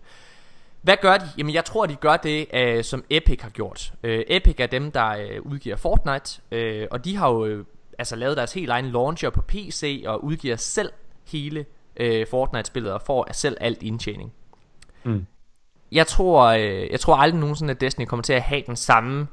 [0.82, 1.30] Hvad gør de?
[1.38, 2.48] Jamen jeg tror de gør det
[2.78, 7.06] uh, som Epic har gjort uh, Epic er dem der uh, udgiver Fortnite uh, Og
[7.06, 7.66] de har jo uh,
[8.00, 10.90] altså lavet deres helt egen launcher på PC og udgiver selv
[11.28, 11.66] hele
[11.98, 14.34] øh, Fortnite-spillet og får selv alt indtjening.
[15.04, 15.26] Mm.
[15.92, 19.28] Jeg tror, øh, jeg tror aldrig nogensinde, at Destiny kommer til at have den samme...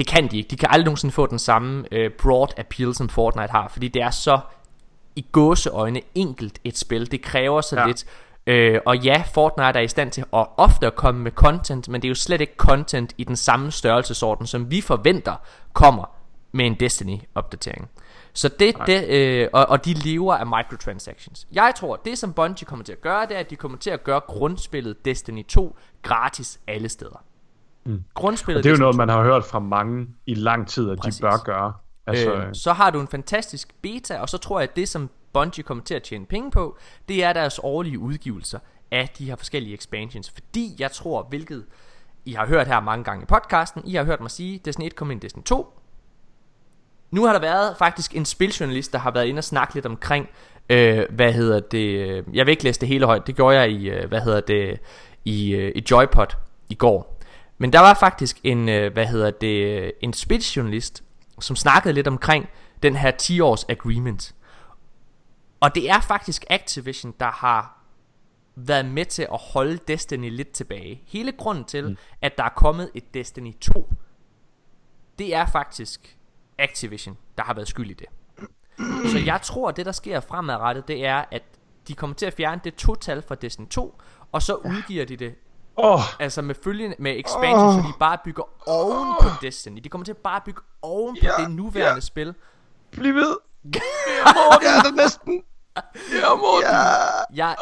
[0.00, 0.48] Det kan de ikke.
[0.48, 3.68] De kan aldrig nogensinde få den samme øh, broad appeal, som Fortnite har.
[3.68, 4.40] Fordi det er så
[5.16, 7.10] i gåseøjne enkelt et spil.
[7.10, 7.86] Det kræver så ja.
[7.86, 8.06] Lidt.
[8.46, 12.02] Øh, og ja, Fortnite er i stand til at ofte at komme med content, men
[12.02, 15.34] det er jo slet ikke content i den samme størrelsesorden, som vi forventer
[15.72, 16.04] kommer
[16.52, 17.88] med en Destiny-opdatering.
[18.32, 21.46] Så det, det øh, og, og de lever af microtransactions.
[21.52, 23.90] Jeg tror, det som Bungie kommer til at gøre, det er, at de kommer til
[23.90, 27.24] at gøre grundspillet Destiny 2 gratis alle steder.
[27.84, 28.04] Mm.
[28.14, 30.98] Grundspillet Og det er jo noget, man har hørt fra mange i lang tid, at
[30.98, 31.18] Præcis.
[31.18, 31.72] de bør gøre.
[32.06, 35.10] Altså, øh, så har du en fantastisk beta, og så tror jeg, at det som
[35.32, 36.78] Bungie kommer til at tjene penge på,
[37.08, 38.58] det er deres årlige udgivelser
[38.90, 40.30] af de her forskellige expansions.
[40.30, 41.64] Fordi jeg tror, hvilket
[42.24, 44.96] I har hørt her mange gange i podcasten, I har hørt mig sige, Destiny 1
[44.96, 45.80] kom ind Destiny 2.
[47.10, 50.28] Nu har der været faktisk en spiljournalist, der har været inde og snakke lidt omkring,
[50.70, 53.70] øh, hvad hedder det, øh, jeg vil ikke læse det hele højt, det gjorde jeg
[53.70, 54.80] i, øh, hvad hedder det,
[55.24, 56.26] i, øh, i Joypod
[56.68, 57.19] i går.
[57.60, 61.04] Men der var faktisk en, øh, hvad hedder det, en spiljournalist,
[61.40, 62.48] som snakkede lidt omkring
[62.82, 64.34] den her 10 års agreement.
[65.60, 67.84] Og det er faktisk Activision, der har
[68.56, 71.02] været med til at holde Destiny lidt tilbage.
[71.06, 71.96] Hele grunden til, mm.
[72.22, 73.92] at der er kommet et Destiny 2,
[75.18, 76.16] det er faktisk
[76.58, 78.06] Activision, der har været skyld i det.
[79.12, 81.42] Så jeg tror, at det der sker fremadrettet, det er, at
[81.88, 84.00] de kommer til at fjerne det total fra Destiny 2,
[84.32, 85.34] og så udgiver de det
[85.76, 87.74] åh, Altså med følgende, med expansion, oh.
[87.74, 89.80] så de bare bygger oven på Destiny.
[89.84, 92.00] De kommer til at bare bygge oven på Ja, det nuværende ja.
[92.00, 92.34] spil.
[92.92, 93.36] Bliv ved.
[93.74, 93.80] Jeg
[94.62, 95.42] er næsten.
[96.22, 96.70] ja, Morten.
[96.70, 97.46] Ja.
[97.46, 97.56] Jeg,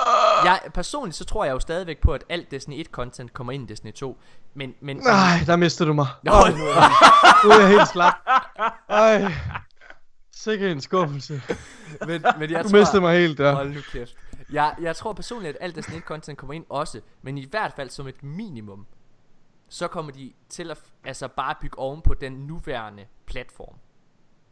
[0.44, 3.64] jeg, personligt så tror jeg jo stadigvæk på, at alt Destiny 1 content kommer ind
[3.70, 4.18] i Destiny 2.
[4.54, 6.06] Men, men Nej, der mistede du mig.
[6.22, 8.14] Nå, nu, er, nu er jeg helt slap.
[8.88, 9.32] Ej.
[10.36, 11.42] Sikke en skuffelse.
[12.06, 13.54] men, men jeg Du tror, mistede mig helt der.
[13.54, 14.14] Hold nu kæft.
[14.52, 17.00] Jeg, jeg tror personligt, at alt Destiny 1 content kommer ind også.
[17.22, 18.86] Men i hvert fald som et minimum.
[19.68, 23.74] Så kommer de til at altså bare bygge oven på den nuværende platform,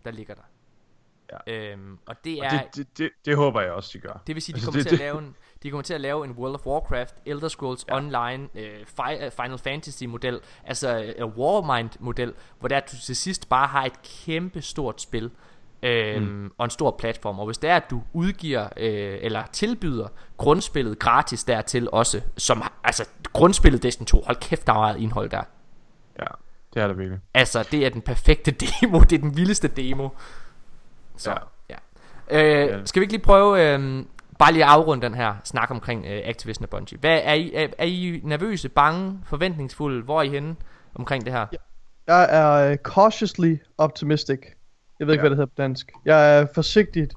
[0.05, 0.43] der ligger der.
[1.47, 1.53] Ja.
[1.73, 2.51] Øhm, og det Og er...
[2.51, 4.23] det, det, det, det håber jeg også, de gør.
[4.27, 6.01] Det vil sige, de Altså, kommer det- til at lave en, de kommer til at
[6.01, 7.97] lave en World of Warcraft, Elder Scrolls ja.
[7.97, 13.17] Online, øh, Fi- øh, Final Fantasy model, altså øh, Warmind model, hvor der du til
[13.17, 15.31] sidst bare har et kæmpe stort spil
[15.83, 16.51] øh, mm.
[16.59, 17.39] og en stor platform.
[17.39, 22.63] Og hvis det er, at du udgiver øh, eller tilbyder grundspillet gratis dertil også, som
[22.85, 25.43] altså grundspillet Destiny 2, hold kæft, der er meget indhold der.
[26.19, 26.25] Ja,
[26.75, 27.21] det er det virkelig.
[27.35, 28.51] Altså, det er den perfekte
[28.83, 30.09] demo, det er den vildeste demo.
[31.17, 31.37] Så, ja.
[31.71, 31.77] Ja.
[32.31, 32.65] ja.
[32.65, 32.85] Øh, Ja.
[32.85, 34.05] Skal vi ikke lige prøve, øh,
[34.39, 36.99] bare lige at afrunde den her snak omkring øh, Activision og Bungie.
[36.99, 40.03] Hvad, er, I, er, er I nervøse, bange, forventningsfulde?
[40.03, 40.57] Hvor er I henne
[40.95, 41.47] omkring det her?
[42.07, 44.39] Jeg er uh, cautiously optimistic.
[44.99, 45.23] Jeg ved ikke, Ja.
[45.23, 45.93] hvad det hedder på dansk.
[46.05, 47.15] Jeg er forsigtigt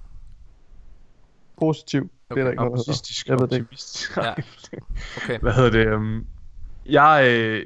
[1.59, 2.11] positiv.
[2.29, 2.35] Okay.
[2.35, 3.23] Det er der ikke noget, der.
[3.27, 3.67] Jeg ved det ikke.
[4.27, 4.33] Ja.
[5.17, 5.39] Okay.
[5.39, 5.93] Hvad hedder det?
[5.93, 6.25] Um,
[6.85, 7.65] jeg, øh,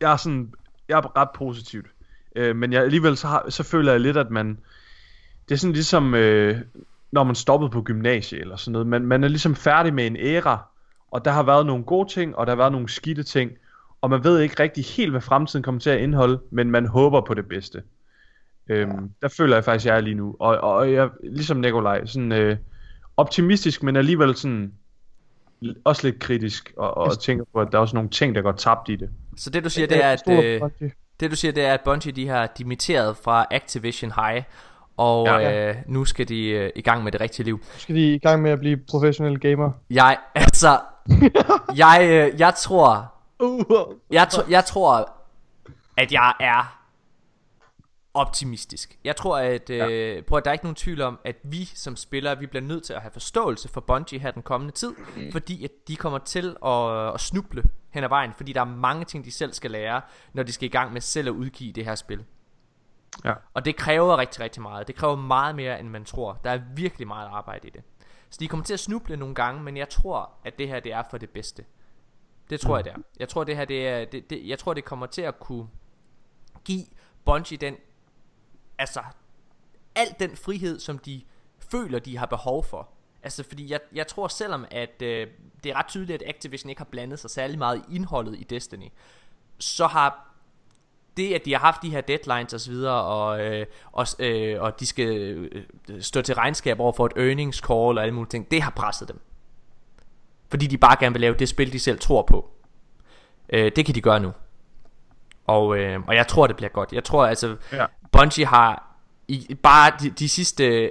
[0.00, 0.52] jeg er sådan,
[0.88, 1.86] jeg er ret positivt.
[2.36, 4.58] Øh, men jeg, alligevel så, har, så føler jeg lidt, at man,
[5.48, 6.60] det er sådan ligesom, øh,
[7.12, 8.86] når man stoppede på gymnasiet eller sådan noget.
[8.86, 10.66] Man, man er ligesom færdig med en æra,
[11.10, 13.52] og der har været nogle gode ting, og der har været nogle skidte ting,
[14.00, 17.20] og man ved ikke rigtig helt, hvad fremtiden kommer til at indeholde, men man håber
[17.20, 17.82] på det bedste.
[18.68, 20.36] Øhm, Der føler jeg faktisk, jeg er lige nu.
[20.40, 22.56] Og, og jeg, ligesom Nikolaj, sådan øh,
[23.16, 24.72] optimistisk, men alligevel sådan
[25.84, 28.52] også lidt kritisk, og, og tænker på, at der er også nogle ting, der går
[28.52, 29.10] tabt i det.
[29.36, 30.60] Så det du siger, det er, at, øh,
[31.20, 34.42] det du siger, det er, at Bungie de har dimitteret fra Activision High,
[34.96, 35.68] og Ja.
[35.68, 37.56] øh, nu skal de øh, i gang med det rigtige liv.
[37.56, 39.70] Nu skal de i gang med at blive professionelle gamer.
[39.90, 40.80] Jeg, altså,
[41.76, 41.98] jeg,
[42.34, 43.10] øh, jeg tror,
[43.40, 43.60] Uh,
[44.10, 45.10] Jeg, tr- jeg tror,
[45.96, 46.83] at jeg er
[48.14, 48.98] optimistisk.
[49.04, 51.96] Jeg tror, at, øh, prøv, at der er ikke nogen tvivl om, at vi som
[51.96, 54.94] spillere, vi bliver nødt til at have forståelse for Bungie her den kommende tid,
[55.32, 59.04] fordi at de kommer til at, at snuble hen ad vejen, fordi der er mange
[59.04, 60.00] ting, de selv skal lære,
[60.32, 62.24] når de skal i gang med selv at udgive det her spil.
[63.24, 63.34] Ja.
[63.54, 64.86] Og det kræver rigtig, rigtig meget.
[64.86, 66.40] Det kræver meget mere, end man tror.
[66.44, 67.82] Der er virkelig meget arbejde i det.
[68.30, 70.92] Så de kommer til at snuble nogle gange, men jeg tror, at det her det
[70.92, 71.64] er for det bedste.
[72.50, 72.96] Det tror jeg det er.
[73.18, 75.68] Jeg tror det her det er det, det, jeg tror det kommer til at kunne
[76.64, 76.84] give
[77.24, 77.76] Bungie den
[78.78, 79.00] altså
[79.94, 81.22] al den frihed som de
[81.70, 82.88] føler de har behov for.
[83.22, 85.26] Altså fordi jeg, jeg tror selvom at øh,
[85.64, 88.44] det er ret tydeligt at Activision ikke har blandet sig særlig meget i indholdet i
[88.44, 88.88] Destiny,
[89.58, 90.30] så har
[91.16, 94.62] det at de har haft de her deadlines og så videre og øh, og, øh,
[94.62, 98.30] og de skal øh, stå til regnskab over for et earnings call og alle mulige
[98.30, 99.20] ting, det har presset dem.
[100.48, 102.50] Fordi de bare gerne vil lave det spil de selv tror på.
[103.48, 104.32] Øh, det kan de gøre nu.
[105.46, 106.92] Og, øh, og jeg tror det bliver godt.
[106.92, 107.86] Jeg tror altså Ja.
[108.12, 108.96] Bungie har
[109.28, 110.90] i, bare de, de sidste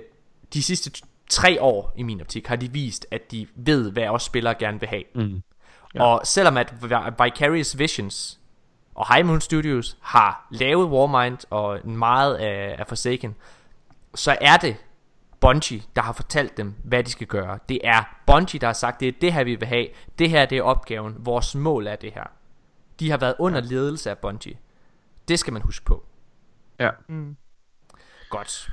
[0.53, 0.91] de sidste
[1.29, 4.79] tre år i min optik har de vist at de ved hvad os spillere gerne
[4.79, 5.03] vil have.
[5.15, 5.41] Mm.
[5.95, 6.03] Ja.
[6.03, 8.39] Og selvom at Vi- Vicarious Visions
[8.95, 13.35] og High Moon Studios har lavet Warmind og meget af, af Forsaken,
[14.15, 14.75] så er det
[15.39, 17.59] Bungie, der har fortalt dem, hvad de skal gøre.
[17.69, 19.87] Det er Bungie, der har sagt, det er det her, vi vil have.
[20.19, 21.15] Det her, det er opgaven.
[21.19, 22.23] Vores mål er det her.
[22.99, 24.55] De har været under ledelse af Bungie.
[25.27, 26.03] Det skal man huske på.
[26.79, 26.89] Ja.
[28.29, 28.69] Godt.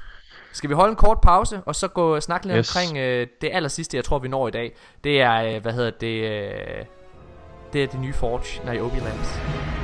[0.53, 2.77] Skal vi holde en kort pause, og så gå og snakke lidt Yes.
[2.77, 4.77] omkring øh, det aller sidste, jeg tror, vi når i dag.
[5.05, 6.85] Det er, øh, hvad hedder det, øh,
[7.73, 9.80] det er det nye Forge, Niobe Lands.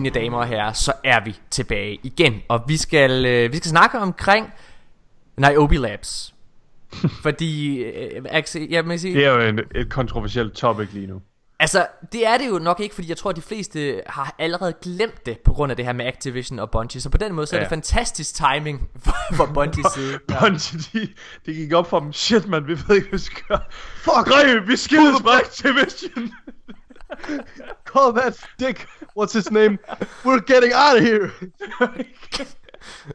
[0.00, 2.40] Mine damer og herrer, så er vi tilbage igen.
[2.48, 4.52] Og vi skal, øh, vi skal snakke omkring
[5.36, 6.34] Niobe Labs.
[7.22, 11.20] Fordi, øh, Axel, jeg må sige, Det er jo en, et kontroversielt topic lige nu.
[11.60, 14.72] altså, det er det jo nok ikke, fordi jeg tror, at de fleste har allerede
[14.82, 17.00] glemt det, på grund af det her med Activision og Bungie.
[17.00, 17.70] Så på den måde, så er det Ja.
[17.72, 18.88] fantastisk timing
[19.36, 20.18] fra Bungies side.
[20.40, 21.08] Bungie, de,
[21.46, 22.12] det gik op for dem.
[22.12, 23.60] Shit, man, vi ved ikke, hvad vi skal gøre.
[23.96, 24.26] Fuck!
[24.28, 26.32] Greve, vi skilles fra Activision.
[27.84, 28.86] Call that dick.
[29.14, 29.78] What's his name?
[30.24, 31.30] We're getting out of here.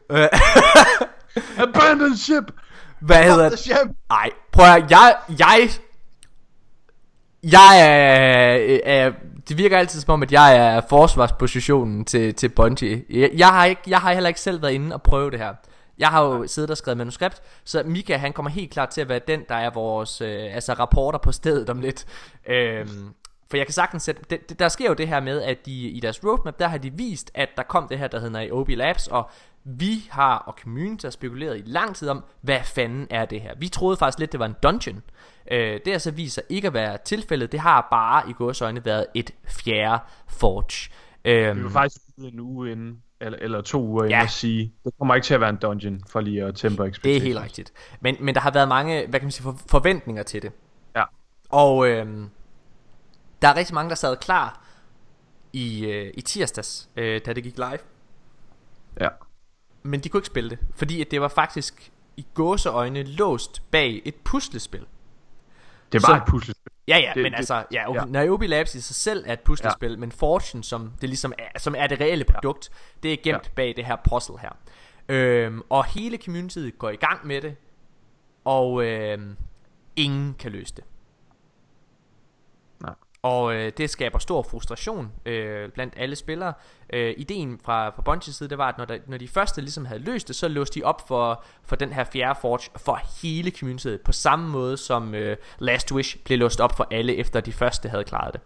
[1.58, 2.52] Abandon ship.
[3.00, 3.88] Hvad hedder the ship.
[4.10, 5.70] Ej, prøv at jeg, jeg,
[7.42, 9.12] jeg er, er,
[9.48, 13.04] det virker altid som om, at jeg er forsvarspositionen til, til Bungie.
[13.10, 15.54] Jeg, jeg, har ikke, jeg har heller ikke selv været inde og prøve det her.
[15.98, 19.08] Jeg har jo siddet og skrevet manuskript, så Mika han kommer helt klart til at
[19.08, 22.06] være den, der er vores øh, altså rapporter på stedet om lidt.
[22.48, 23.14] Øhm,
[23.54, 25.72] for jeg kan sagtens sætte, det, det, der sker jo det her med, at de
[25.88, 28.74] i deres roadmap, der har de vist, at der kom det her, der hedder Niobe
[28.74, 29.30] Labs, og
[29.64, 33.54] vi har, og community har spekuleret i lang tid om, hvad fanden er det her?
[33.58, 35.02] Vi troede faktisk lidt, det var en dungeon.
[35.50, 37.52] Øh, det har så vist sig ikke at være tilfældet.
[37.52, 39.98] Det har bare i gåsøjne været et fjerde
[40.28, 40.90] forge.
[41.24, 44.22] Øhm, Vi var faktisk ude en uge inden, eller, eller to uger Ja.
[44.22, 46.88] at sige, det kommer ikke til at være en dungeon, for lige at temper Det
[46.88, 47.24] er expectations.
[47.24, 47.72] helt rigtigt.
[48.00, 50.52] Men, men der har været mange, hvad kan man sige, for, forventninger til det.
[50.96, 51.02] Ja.
[51.50, 52.28] Og øhm,
[53.44, 54.64] der er rigtig mange, der sad klar
[55.52, 57.78] i, øh, i tirsdags, øh, da det gik live.
[59.00, 59.08] Ja.
[59.82, 64.02] Men de kunne ikke spille det, fordi at det var faktisk i gåseøjne låst bag
[64.04, 64.86] et puslespil.
[65.92, 66.72] Det Så- var et puslespil.
[66.88, 68.24] Ja, ja, Det- men det- altså, ja, okay, ja.
[68.24, 69.96] Niobe Labs i sig selv er et puslespil, ja.
[69.96, 72.70] men Fortune, som det ligesom er, som er det reelle produkt,
[73.02, 73.50] det er gemt Ja.
[73.56, 74.50] bag det her puzzle her.
[75.08, 77.56] Øhm, og hele communityet går i gang med det,
[78.44, 79.36] og øhm,
[79.96, 80.84] ingen kan løse det.
[83.24, 86.52] Og øh, det skaber stor frustration øh, blandt alle spillere.
[86.92, 89.84] Øh, ideen fra, fra Bungies side, det var, at når, der, når de første ligesom
[89.84, 93.50] havde løst det, så låste de op for, for den her fjerde forge for hele
[93.50, 94.00] communityet.
[94.00, 97.88] På samme måde som øh, Last Wish blev låst op for alle, efter de første
[97.88, 98.40] havde klaret det.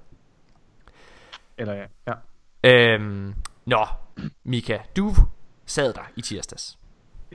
[1.59, 1.85] Eller ja.
[2.07, 2.95] ja.
[2.95, 3.35] Øhm,
[3.67, 3.87] nå,
[4.45, 5.15] Mika, du
[5.67, 6.79] sad der i tirsdags.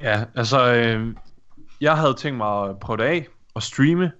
[0.01, 1.15] Ja, altså, øh,
[1.81, 4.11] jeg havde tænkt mig at prøve det af og streame.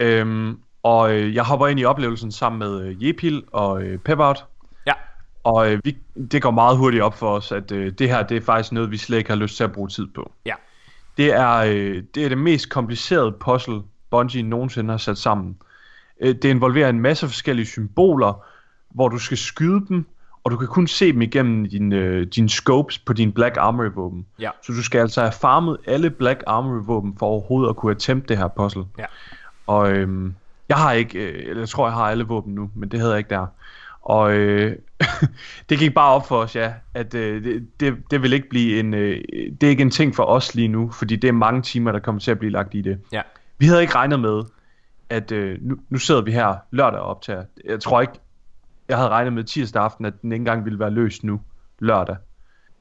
[0.00, 4.44] Øhm, og øh, jeg hopper ind i oplevelsen sammen med øh, Jepil og øh, Pepout.
[4.86, 4.92] Ja,
[5.44, 5.96] Og øh, vi,
[6.32, 8.90] det går meget hurtigt op for os, at øh, det her det er faktisk noget,
[8.90, 10.32] vi slet ikke har lyst til at bruge tid på.
[10.46, 10.54] ja,
[11.16, 15.56] Det er, øh, det er det mest komplicerede puzzle, Bungie nogensinde har sat sammen.
[16.20, 18.44] Øh, det involverer en masse forskellige symboler,
[18.90, 20.06] hvor du skal skyde dem,
[20.44, 23.86] og du kan kun se dem igennem din, øh, dine scopes på din Black Armory
[23.94, 24.26] våben.
[24.38, 27.92] ja, Så du skal altså have farmet alle Black Armory våben for overhovedet at kunne
[27.92, 28.84] attempt det her puzzle.
[28.98, 29.04] ja.
[29.66, 30.34] Og øhm,
[30.70, 33.12] jeg har ikke, øh, eller jeg tror jeg har alle våben nu, men det havde
[33.12, 33.46] jeg ikke der.
[34.02, 34.76] Og øh,
[35.68, 38.80] det gik bare op for os, ja, at øh, det, det, det vil ikke blive
[38.80, 39.20] en, øh,
[39.60, 41.98] det er ikke en ting for os lige nu, fordi det er mange timer, der
[41.98, 42.98] kommer til at blive lagt i det.
[43.12, 43.22] ja.
[43.58, 44.42] Vi havde ikke regnet med,
[45.10, 47.44] at øh, nu, nu sidder vi her lørdag og optager.
[47.64, 48.12] Jeg tror ikke,
[48.88, 51.40] jeg havde regnet med tirsdag aften, at den ikke engang ville være løst nu,
[51.78, 52.16] lørdag.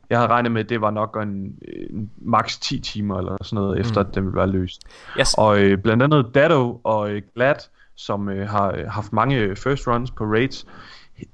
[0.10, 1.58] Jeg havde regnet med, at det var nok en,
[1.92, 4.82] en maks 10 timer eller sådan noget, efter at den ville være løst.
[5.20, 5.34] Yes.
[5.38, 7.56] Og øh, blandt andet Dado og øh, Glad,
[8.00, 10.66] som øh, har øh, haft mange first runs på raids,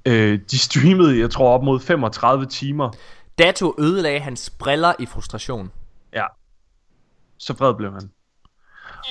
[0.06, 2.90] øh, de streamede, jeg tror, op mod 35 timer.
[3.38, 5.72] Dato ødelagde hans briller i frustration.
[6.12, 6.24] Ja.
[7.38, 8.10] Så vred blev han.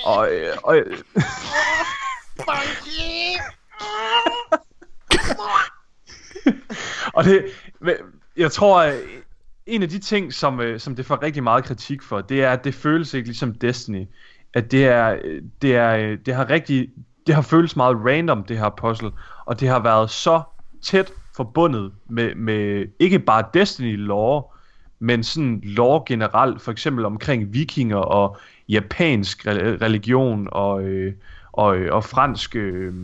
[0.04, 0.98] Og, øh, og, øh,
[7.14, 7.44] Og det,
[8.36, 9.00] jeg tror, at
[9.66, 12.50] en af de ting, som, øh, som det får rigtig meget kritik for, det er,
[12.50, 14.06] at det føles ikke ligesom Destiny.
[14.54, 15.18] At det er,
[15.62, 16.90] det er, øh, det har rigtig,
[17.26, 19.10] det har føles meget random, det her puzzle.
[19.46, 20.42] Og det har været så
[20.82, 24.42] tæt forbundet med, med ikke bare Destiny lore,
[24.98, 28.36] men sådan lore generelt, for eksempel omkring vikinger og
[28.68, 31.14] japansk religion og, øh,
[31.52, 32.94] og, øh, og fransk øh,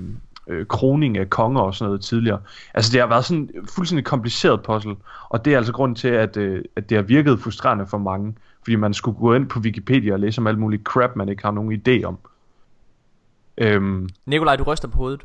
[0.49, 2.41] øh, kroning af konger og sådan noget tidligere.
[2.75, 4.97] Altså det har været sådan en fuldstændig kompliceret puzzle,
[5.29, 8.35] og det er altså grunden til, at, øh, at det har virket frustrerende for mange,
[8.63, 11.43] fordi man skulle gå ind på Wikipedia og læse om alt muligt crap, man ikke
[11.43, 12.19] har nogen idé om.
[13.59, 15.21] Øhm, Nikolaj, du ryster på hovedet.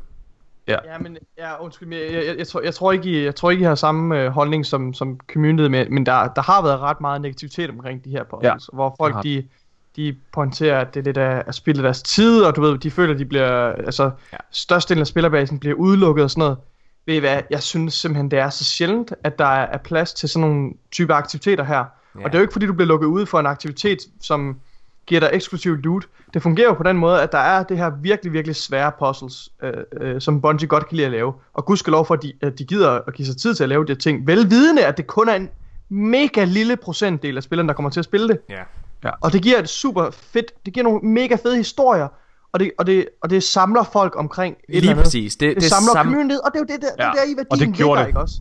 [0.68, 3.50] Ja, men ja, undskyld, men jeg, jeg, jeg, tror, jeg, tror ikke, I, jeg tror
[3.50, 6.80] ikke, I har samme øh, holdning som, som community, med, men der, der har været
[6.80, 9.44] ret meget negativitet omkring de her puzzles, ja, hvor folk de,
[9.96, 12.90] de pointerer, at det er lidt af at spille deres tid, og du ved, de
[12.90, 14.10] føler, at de bliver, altså, Ja.
[14.32, 14.36] ja.
[14.50, 16.56] størstedelen af spillerbasen bliver udelukket og sådan noget.
[17.06, 20.28] Ved I hvad, jeg synes simpelthen, det er så sjældent, at der er plads til
[20.28, 21.76] sådan nogle type aktiviteter her.
[21.76, 21.84] Ja.
[22.18, 22.24] Ja.
[22.24, 24.60] Og det er jo ikke fordi, du bliver lukket ude for en aktivitet, som
[25.08, 26.08] giver dig eksklusiv loot.
[26.34, 29.48] Det fungerer jo på den måde, at der er det her virkelig, virkelig svære puzzles,
[29.62, 31.32] øh, øh, som Bungie godt kan lide at lave.
[31.54, 33.84] Og gudskelov for, at de, at de gider at give sig tid til at lave
[33.86, 34.26] de ting.
[34.26, 35.48] Velvidende, at det kun er en
[35.88, 38.38] mega lille procentdel af spillerne, der kommer til at spille det.
[38.50, 39.10] Ja.
[39.20, 42.08] Og det giver et super fedt, det giver nogle mega fede historier,
[42.52, 45.04] og det, og det, og det samler folk omkring et eller Lige andet.
[45.04, 45.36] præcis.
[45.36, 47.04] Det, Det, det, samler sam- community, og det er jo det, der, ja.
[47.06, 48.08] Ja, det er der i og værdien det gjorde ligger, det.
[48.08, 48.34] ikke også?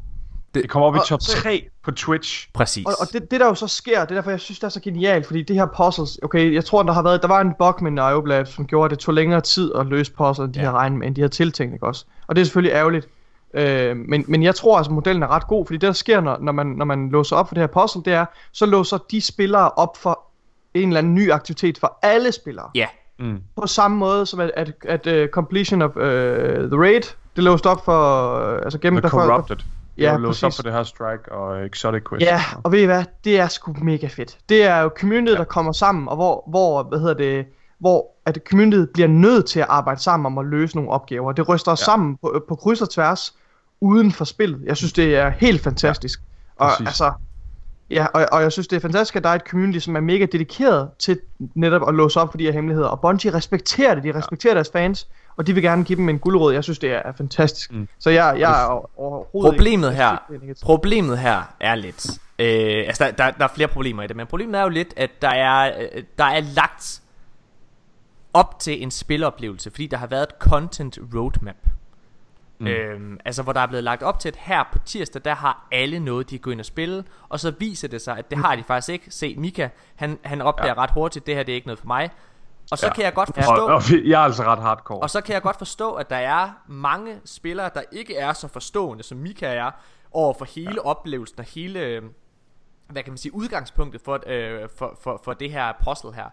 [0.61, 2.49] Det kommer op i og- top så- 3 på Twitch.
[2.53, 2.85] Præcis.
[2.85, 4.69] Og, og det, det der jo så sker, det er derfor jeg synes det er
[4.69, 7.53] så genialt, fordi det her puzzles, okay, jeg tror der har været, der var en
[7.59, 10.59] bug med Nioblab, som gjorde, at det tog længere tid at løse puzzles, end de
[10.59, 10.65] Ja.
[10.65, 12.05] havde regnet med, end de havde tiltænkt, ikke også?
[12.27, 13.07] Og det er selvfølgelig ærgerligt.
[13.53, 16.37] Øh, men, men jeg tror altså, modellen er ret god, fordi det der sker, når,
[16.41, 19.21] når, man, når man låser op for det her puzzle, det er, så låser de
[19.21, 20.19] spillere op for
[20.73, 22.69] en eller anden ny aktivitet for alle spillere.
[22.75, 22.87] Ja,
[23.19, 23.37] Mm.
[23.61, 24.71] På samme måde som at, at,
[25.07, 27.01] at uh, completion of uh, the raid,
[27.35, 29.55] det låst op for, uh, altså gennem The Corrupted.
[29.97, 32.25] Ja, Ja, låst op på det her strike og Exotic Quest.
[32.25, 34.37] Ja, og ved I hvad, det er sgu mega fedt.
[34.49, 35.37] Det er jo community, ja.
[35.37, 37.45] der kommer sammen, og hvor, hvor, hvad hedder det,
[37.79, 41.31] hvor at community bliver nødt til at arbejde sammen om at løse nogle opgaver.
[41.31, 41.85] Det ryster os ja.
[41.85, 43.35] Sammen på, på kryds og tværs
[43.81, 44.61] uden for spillet.
[44.65, 46.19] Jeg synes, det er helt fantastisk.
[46.59, 47.11] Ja, og altså,
[47.89, 49.99] ja, og, og jeg synes, det er fantastisk, at der er et community, som er
[49.99, 51.19] mega dedikeret til
[51.55, 52.87] netop at låse op for de her hemmeligheder.
[52.87, 55.07] Og Bungie respekterer det, de respekterer deres fans,
[55.37, 56.53] og de vil gerne give dem en guldråd.
[56.53, 57.73] Jeg synes, det er fantastisk.
[57.73, 57.87] Mm.
[57.99, 62.09] Så jeg, jeg er overhovedet Problemet ikke, her, ikke problemet her er lidt,
[62.39, 64.93] øh, altså der, der, der er flere problemer i det, men problemet er jo lidt,
[64.97, 67.01] at der er, øh, der er lagt
[68.33, 71.55] op til en spiloplevelse, fordi der har været et content roadmap.
[72.59, 72.65] Mm.
[72.65, 72.71] Mm.
[72.71, 75.67] Øhm, altså hvor der er blevet lagt op til, at her på tirsdag, der har
[75.71, 78.37] alle noget, de kan gå ind og spille, og så viser det sig, at det
[78.37, 79.05] har de faktisk ikke.
[79.11, 80.81] Se, Mika, han, han opdager ja.
[80.83, 82.09] ret hurtigt, det her det er ikke noget for mig.
[82.71, 82.93] Og så ja.
[82.93, 83.67] Kan jeg godt Og, forstå...
[83.67, 84.99] og vi- jeg er altså ret hardcore.
[84.99, 88.47] Og så kan jeg godt forstå, at der er mange spillere, der ikke er så
[88.47, 89.71] forstående, som Mika er,
[90.11, 90.79] over for hele ja.
[90.89, 92.01] oplevelsen og hele,
[92.89, 96.29] hvad kan man sige, udgangspunktet for, øh, for, for, for det her puzzle her.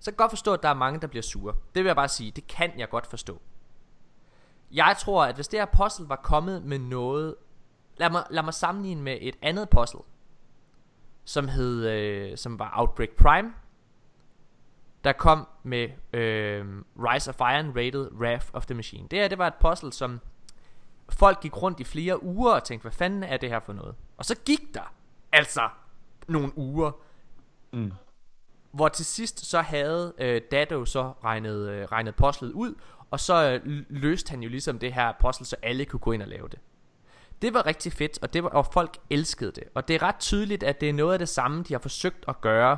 [0.00, 1.54] Så kan jeg godt forstå, at der er mange, der bliver sure.
[1.74, 3.40] Det vil jeg bare sige, det kan jeg godt forstå.
[4.72, 7.34] Jeg tror, at hvis det her puzzle var kommet med noget...
[7.96, 10.00] Lad mig, lad mig sammenligne med et andet puzzle,
[11.24, 13.52] som hed, øh, som var Outbreak Prime,
[15.04, 16.66] der kom med øh,
[16.98, 19.08] Rise of Iron Rated Wrath of the Machine.
[19.08, 20.20] Det her, det var et puzzle, som
[21.08, 23.94] folk gik rundt i flere uger og tænkte, hvad fanden er det her for noget?
[24.16, 24.94] Og så gik der
[25.32, 25.68] altså
[26.28, 26.90] nogle uger,
[27.72, 27.92] Mm.
[28.70, 32.74] hvor til sidst så havde øh, Dado så regnet, øh, regnet puzzlet ud,
[33.12, 36.22] og så øh, løste han jo ligesom det her puzzle, så alle kunne gå ind
[36.22, 36.58] og lave det.
[37.42, 39.64] Det var rigtig fedt, og, det var, og folk elskede det.
[39.74, 42.24] Og det er ret tydeligt, at det er noget af det samme, de har forsøgt
[42.28, 42.76] at gøre,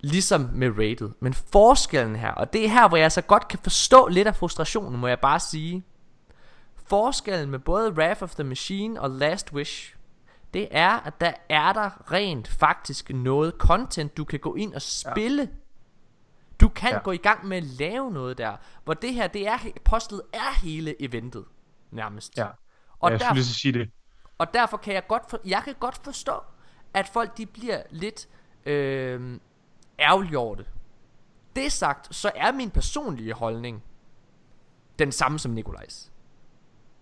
[0.00, 1.10] ligesom med Rated.
[1.20, 4.36] Men forskellen her, og det er her, hvor jeg så godt kan forstå lidt af
[4.36, 5.84] frustrationen, må jeg bare sige.
[6.86, 9.96] Forskellen med både Wrath of the Machine og Last Wish,
[10.54, 14.82] det er, at der er der rent faktisk noget content, du kan gå ind og
[14.82, 15.48] spille.
[16.62, 16.94] Du kan ja.
[16.94, 17.02] Ja.
[17.02, 20.60] gå i gang med at lave noget der, hvor det her, det er, postet er
[20.62, 21.44] hele eventet,
[21.90, 22.38] nærmest.
[22.38, 22.44] Ja.
[22.44, 22.52] Og,
[23.00, 23.90] Og jeg der, skulle lige sige det.
[24.38, 26.40] og derfor kan jeg godt, for, jeg kan godt forstå,
[26.94, 28.28] at folk de bliver lidt
[28.66, 29.38] øh,
[29.98, 30.66] ærgerlige over det.
[31.56, 33.82] Det sagt, så er min personlige holdning
[34.98, 36.12] den samme som Nikolajs.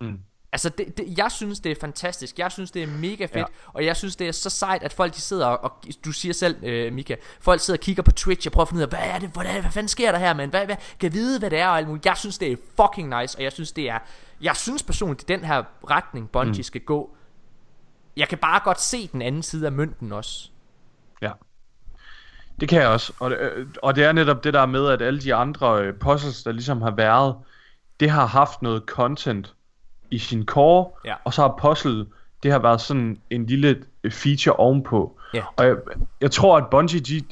[0.00, 0.20] Mm.
[0.52, 2.38] Altså, det, det, jeg synes, det er fantastisk.
[2.38, 3.36] Jeg synes, det er mega fedt.
[3.36, 3.44] Ja.
[3.66, 6.32] Og jeg synes, det er så sejt, at folk de sidder og, og du siger
[6.32, 8.88] selv, øh, Mika, folk sidder og kigger på Twitch og prøver at finde ud af,
[8.88, 10.50] hvad er det, hvordan, hvad fanden sker der her, man?
[10.50, 12.06] Hvad, hvad, kan vide, hvad det er og alt muligt.
[12.06, 13.98] Jeg synes, det er fucking nice, og jeg synes, det er,
[14.40, 16.62] jeg synes personligt, er den her retning, Bungie mm.
[16.62, 17.16] skal gå.
[18.16, 20.50] Jeg kan bare godt se den anden side af mønten også.
[21.22, 21.30] Ja.
[22.60, 23.12] Det kan jeg også.
[23.20, 25.94] Og det, øh, og det er netop det der med, at alle de andre øh,
[25.94, 27.36] puzzles, der ligesom har været,
[28.00, 29.54] det har haft noget content
[30.10, 31.14] i sin core, Ja.
[31.24, 32.06] og så har puzzle,
[32.42, 35.18] det har været sådan en lille øh, feature ovenpå.
[35.34, 35.42] Ja.
[35.56, 35.76] Og jeg,
[36.20, 37.22] jeg tror, at Bungie, de,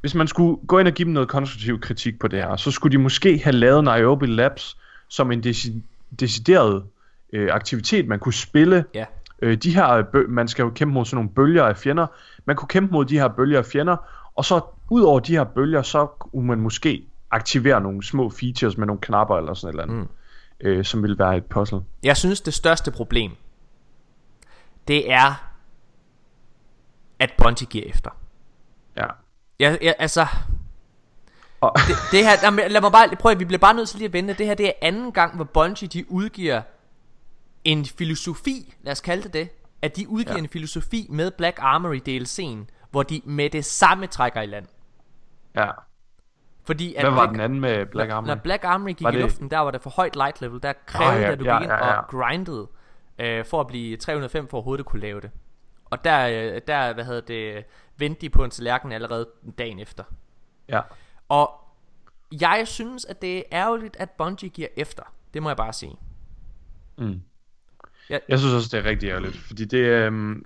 [0.00, 2.70] hvis man skulle gå ind og give dem noget konstruktiv kritik på det her, så
[2.70, 4.76] skulle de måske have lavet Niobe Labs
[5.08, 5.80] som en deci-
[6.20, 6.84] decideret
[7.32, 8.84] øh, aktivitet, man kunne spille.
[8.94, 9.04] Ja.
[9.42, 12.06] Øh, de her, bø- man skal jo kæmpe mod sådan nogle bølger af fjender.
[12.44, 13.96] Man kunne kæmpe mod de her bølger af fjender,
[14.34, 14.60] og så
[14.90, 19.00] ud over de her bølger, så kunne man måske aktivere nogle små features med nogle
[19.00, 20.08] knapper eller sådan et eller andet, mm.
[20.60, 21.80] Øh, som ville være et puzzle.
[22.02, 23.32] Jeg synes, det største problem,
[24.88, 25.52] det er,
[27.18, 28.10] at Bungie giver efter.
[28.96, 29.06] Ja.
[29.58, 30.26] Jeg, jeg, altså,
[31.60, 33.98] Og, det, det her, jamen, lad mig bare, prøv at, vi bliver bare nødt til
[33.98, 34.34] lige at vente.
[34.34, 36.62] Det her, det er anden gang, hvor Bungie, de udgiver
[37.64, 39.48] en filosofi, lad os kalde det det,
[39.82, 40.36] at de udgiver.
[40.36, 40.42] Ja.
[40.42, 44.66] en filosofi med Black Armory DLC'en, hvor de med det samme trækker i land.
[45.54, 45.70] ja.
[46.66, 48.26] Fordi at Hvad var Black, den anden med Black Armory?
[48.28, 50.62] når Black Armory gik Var i det- luften, der var det for højt light level,
[50.62, 51.92] der krævede det, ja, at du ja, gik ind ja, ja.
[52.00, 52.66] og grindede,
[53.18, 55.30] øh, for at blive 305 for overhovedet at kunne lave det.
[55.84, 57.64] Og der, øh, der hvad hedder det,
[57.96, 59.26] vendte de på en tallerken allerede
[59.58, 60.04] dagen efter.
[60.68, 60.80] Ja.
[61.28, 61.50] Og
[62.40, 65.02] jeg synes, at det er ærgerligt, at Bungie giver efter.
[65.34, 65.96] Det må jeg bare sige.
[66.98, 67.20] Mm.
[68.10, 68.18] Ja.
[68.28, 70.44] Jeg synes også, det er rigtig ærgerligt, fordi det, øhm,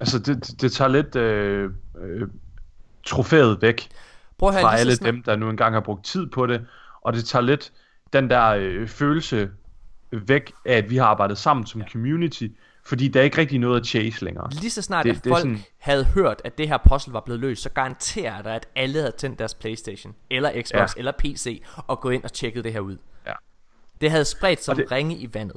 [0.00, 2.28] altså det, det- det tager lidt øh, øh,
[3.06, 3.88] trofæet væk
[4.38, 6.66] Prøv at høre, fra alle snart- dem, der nu engang har brugt tid på det,
[7.00, 7.72] og det tager lidt
[8.12, 9.50] den der øh, følelse
[10.12, 12.46] væk af, at vi har arbejdet sammen som community,
[12.84, 14.50] fordi der er ikke rigtig noget at chase længere.
[14.50, 17.20] Lige så snart Det- at det folk sådan- havde hørt, at det her puzzle var
[17.20, 20.80] blevet løst, så garanterer dig, at alle havde tændt deres Playstation, eller Xbox, ja.
[20.80, 20.86] Ja.
[20.96, 22.96] eller PC, og gået ind og tjekket det her ud.
[23.26, 23.32] Ja.
[24.00, 25.56] Det havde spredt som det- ringe i vandet.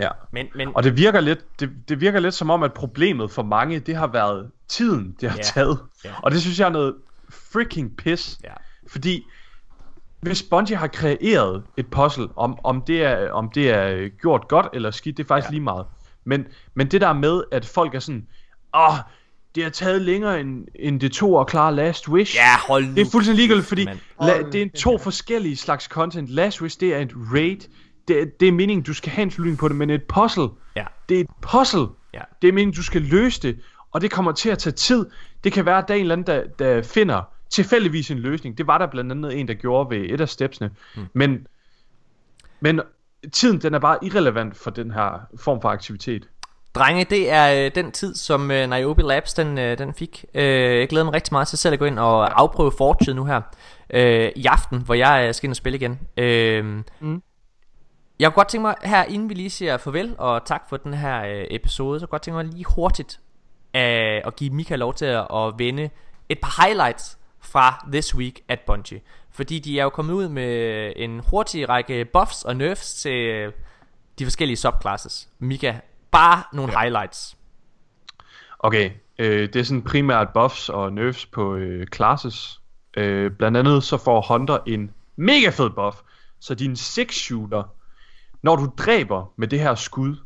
[0.00, 0.08] Ja.
[0.32, 3.42] Men, men Og det virker lidt, det, det virker lidt som om, at problemet for
[3.42, 5.42] mange, det har været tiden, det har Ja.
[5.42, 5.78] taget.
[6.04, 6.10] Ja.
[6.22, 6.94] Og det synes jeg er noget
[7.52, 8.38] freaking pis.
[8.44, 8.52] Ja.
[8.86, 9.24] Fordi
[10.20, 14.66] hvis Bungie har kreeret et puzzle, om, om, det er, om det er gjort godt
[14.74, 15.52] eller skidt, det er faktisk Ja.
[15.52, 15.86] lige meget.
[16.24, 18.26] Men, men det der med, at folk er sådan,
[18.76, 18.94] åh,
[19.54, 22.36] det har taget længere end, end det tog at klare Last Wish.
[22.36, 23.84] Ja, hold Det er nu fuldstændig ligegyldigt, fordi
[24.20, 26.28] la, det er to forskellige slags content.
[26.30, 27.56] Last Wish, det er et raid.
[28.08, 30.84] Det, det er meningen, du skal have en slutning på det, men et puzzle, Ja.
[31.08, 31.86] det er et puzzle.
[32.14, 32.20] Ja.
[32.42, 33.60] Det er meningen, du skal løse det,
[33.94, 35.06] og det kommer til at tage tid.
[35.44, 38.58] Det kan være, at der er en eller anden, der, der finder tilfældigvis en løsning.
[38.58, 40.70] Det var der blandt andet en, der gjorde ved et af stepsene.
[40.96, 41.06] Mm.
[41.12, 41.46] Men,
[42.60, 42.80] men
[43.32, 46.28] tiden, den er bare irrelevant for den her form for aktivitet.
[46.74, 50.24] Drenge, det er øh, den tid, som øh, Niobe Labs den, øh, den fik.
[50.34, 53.24] Øh, jeg glæder mig rigtig meget til selv at gå ind og afprøve Fortune nu
[53.24, 53.40] her
[53.90, 56.00] øh, i aften, hvor jeg øh, skal ind og spille igen.
[56.16, 56.64] Øh,
[57.00, 57.22] Mm.
[58.18, 60.94] Jeg kunne godt tænke mig, her inden vi lige siger farvel og tak for den
[60.94, 63.20] her øh, episode, så kunne jeg godt tænke mig lige hurtigt
[63.74, 65.90] øh, at give Mika lov til at, at vende
[66.28, 69.00] et par highlights fra This Week at Bungie.
[69.30, 73.52] Fordi de er jo kommet ud med en hurtig række buffs og nerfs til
[74.18, 75.28] de forskellige subclasses.
[75.38, 75.74] Mika,
[76.10, 76.80] bare nogle ja.
[76.80, 77.36] highlights.
[78.58, 82.60] Okay, øh, det er sådan primært buffs og nerfs på øh, classes.
[82.96, 85.96] Øh, blandt andet så får Hunter en mega fed buff,
[86.40, 87.62] så din six shooter,
[88.42, 90.16] når du dræber med det her skud,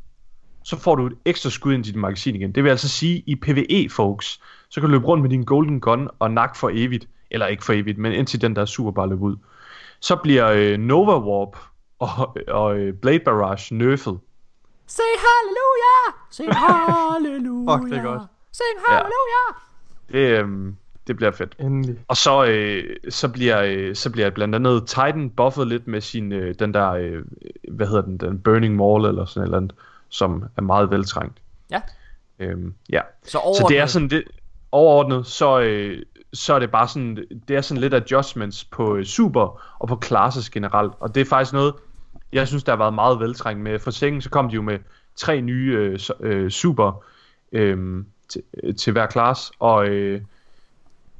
[0.63, 2.53] så får du et ekstra skud ind i dit magasin igen.
[2.53, 5.81] Det vil altså sige, i PvE, folks, så kan du løbe rundt med din golden
[5.81, 7.09] gun og nak for evigt.
[7.31, 9.37] Eller ikke for evigt, men indtil den der super bare løber ud.
[10.01, 11.57] Så bliver øh, Nova Warp
[11.99, 14.17] og, og øh, Blade Barrage nerfed.
[14.87, 15.97] Sing halleluja!
[16.31, 17.77] Sing halleluja!
[17.77, 18.23] Fuck, det er godt.
[18.53, 19.45] Sing halleluja!
[20.13, 21.55] Det, øhm, det bliver fedt.
[21.59, 21.99] Endelig.
[22.09, 26.33] Og så, øh, så, bliver, øh, så bliver blandt andet Titan buffet lidt med sin,
[26.33, 27.23] øh, den der, øh,
[27.69, 29.75] hvad hedder den, den Burning Maul eller sådan et eller andet,
[30.09, 31.39] som er meget veltrængt.
[31.71, 31.81] Ja.
[32.39, 33.01] Øhm, ja.
[33.25, 34.25] Så Så overordnet, det er sådan det,
[34.73, 36.03] overordnet, så, øh,
[36.33, 37.17] så er det bare sådan,
[37.49, 40.93] det er sådan lidt adjustments på øh, super og på classes generelt.
[41.01, 41.75] Og det er faktisk noget,
[42.33, 43.79] jeg synes, der har været meget veltrængt med.
[43.79, 44.79] For sengen, så kom de jo med
[45.17, 47.05] tre nye øh, så- øh, super
[47.53, 48.43] øh, til,
[48.79, 50.21] til hver class, og øh,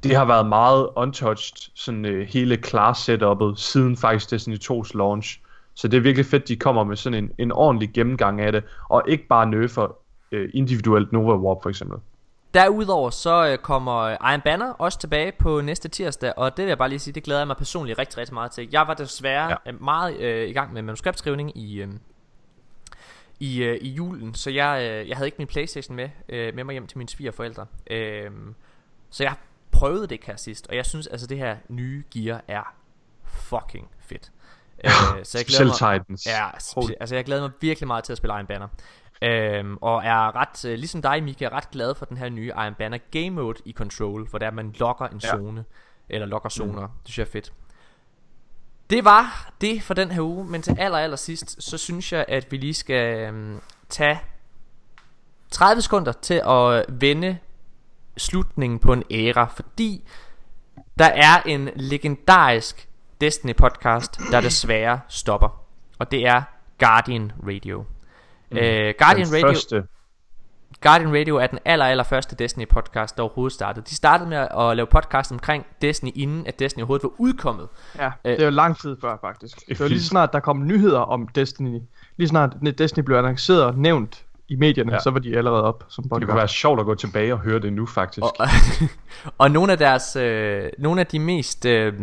[0.03, 5.39] det har været meget untouched, sådan øh, hele class setupet, siden faktisk Destiny 2's launch.
[5.79, 8.63] Så det er virkelig fedt, de kommer med sådan en, en ordentlig gennemgang af det,
[8.89, 9.95] og ikke bare nerfer
[10.31, 11.97] øh, individuelt Nova Warp for eksempel.
[12.53, 16.69] Derudover så øh, kommer øh, Iron Banner også tilbage på næste tirsdag, og det vil
[16.69, 18.69] jeg bare lige sige, det glæder jeg mig personligt rigtig, rigtig meget til.
[18.71, 19.55] Jeg var desværre ja.
[19.65, 19.71] Ja.
[19.71, 21.87] meget øh, i gang med manuskriptskrivning i, øh,
[23.39, 26.63] i, øh, i julen, så jeg, øh, jeg havde ikke min Playstation med, øh, med
[26.63, 27.65] mig hjem til mine svigerforældre.
[27.91, 28.31] Øh,
[29.09, 29.33] så jeg
[29.71, 32.75] prøvede det her sidst, og jeg synes altså det her nye gear er
[33.23, 34.31] fucking fedt.
[34.85, 34.91] Øh,
[35.23, 36.25] så jeg glæder mig, Titans.
[36.25, 38.67] Ja, spe- altså jeg glæder mig virkelig meget til at spille Iron Banner.
[39.21, 42.47] Øhm, og er ret, øh, ligesom dig Mika, er ret glad for den her nye
[42.47, 45.29] Iron Banner Game Mode i Control, hvor der man lokker en Ja.
[45.29, 45.65] zone,
[46.09, 47.53] eller lokker zoner, det synes jeg er fedt.
[48.89, 52.25] Det var det for den her uge, men til aller, aller sidst, så synes jeg,
[52.27, 54.19] at vi lige skal øhm, tage
[55.51, 57.37] 30 sekunder til at vende
[58.17, 60.07] slutningen på en æra, fordi
[60.99, 62.88] der er en legendarisk
[63.21, 65.61] Destiny podcast, der desværre stopper,
[65.99, 66.41] og det er
[66.79, 67.85] Guardian Radio.
[68.51, 68.57] Mm.
[68.57, 69.83] Øh, Guardian Den Radio første.
[70.81, 73.85] Guardian Radio er den aller, aller første Destiny podcast, der overhovedet startede.
[73.89, 77.67] De startede med at lave podcast omkring Destiny, inden at Destiny overhovedet var udkommet.
[77.97, 79.67] Ja, det er jo lang tid før faktisk.
[79.69, 81.79] Det var lige snart der kom nyheder om Destiny.
[82.17, 84.99] Lige snart Destiny blev annonceret og nævnt i medierne, Ja.
[84.99, 86.27] så var de allerede op som Det podcast.
[86.29, 88.23] kunne være sjovt at gå tilbage og høre det nu, faktisk.
[88.23, 88.47] Og,
[89.37, 91.93] og nogle af deres, øh, nogle af de mest øh,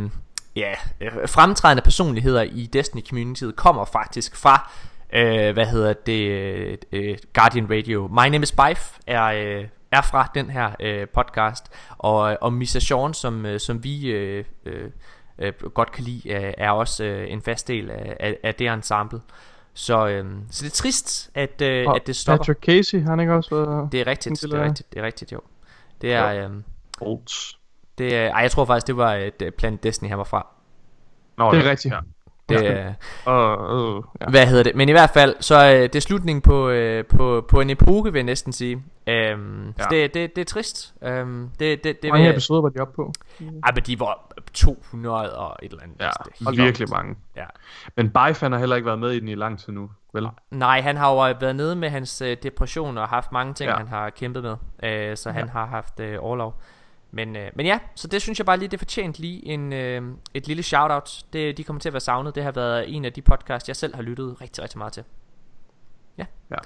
[0.57, 4.71] ja, øh, fremtrædende personligheder i Destiny communityet kommer faktisk fra,
[5.13, 8.09] øh, hvad hedder det, øh, øh, Guardian Radio.
[8.09, 11.65] My Name is Bife er, øh, er fra den her øh, podcast,
[11.99, 14.91] og, og Misa Sean, som, øh, som vi øh, øh,
[15.39, 18.69] øh, godt kan lide, øh, er også øh, en fast del af, af, af det
[18.69, 19.21] ensemble.
[19.75, 22.45] Så, øh, så det er trist, at, øh, Og at det stopper.
[22.45, 23.93] Patrick Casey, han har ikke også været...
[23.93, 25.41] Det er rigtigt, det er rigtigt, det er rigtigt, jo.
[26.01, 26.65] Det er, øhm,
[26.99, 27.56] Bolts.
[27.99, 30.47] Det er, ej, jeg tror faktisk, det var et uh, Planet Destiny, han var fra.
[31.39, 31.71] Nå, Det er ja.
[31.71, 31.95] rigtigt.
[31.95, 31.99] Ja.
[32.49, 32.73] Det, Ja.
[32.87, 32.95] ja.
[33.33, 34.27] Og, øh, ja.
[34.31, 34.75] Hvad hedder det?
[34.77, 38.13] Men i hvert fald, så øh, det er slutningen på, øh, på, på en epoke,
[38.13, 38.83] vil jeg næsten sige.
[39.07, 39.83] Øhm, ja.
[39.83, 39.97] Så Ja.
[40.03, 40.95] det, det, det er trist.
[41.03, 43.13] Øhm, det, det, det mange vil- episoder var de oppe på?
[43.41, 45.97] Ej, men de var 200 og et eller andet.
[46.01, 47.17] Ja, det er helt virkelig mange.
[47.37, 47.45] Ja.
[47.97, 50.29] Men Bife han har heller ikke været med i den i lang tid nu, vel?
[50.51, 53.73] Nej, han har jo været nede med hans øh, depression og haft mange ting, ja.
[53.73, 53.79] Ja.
[53.79, 54.57] han har kæmpet med.
[54.83, 56.61] Øh, så han har haft øh, overlov.
[57.17, 60.03] Men, øh, men ja, så det synes jeg bare lige, det fortjent lige en, øh,
[60.35, 61.25] et lille shoutout.
[61.33, 62.35] Det, de kommer til at være savnet.
[62.35, 65.05] Det har været en af de podcasts, jeg selv har lyttet rigtig, rigtig meget til.
[66.19, 66.25] Ja.
[66.51, 66.57] Ja.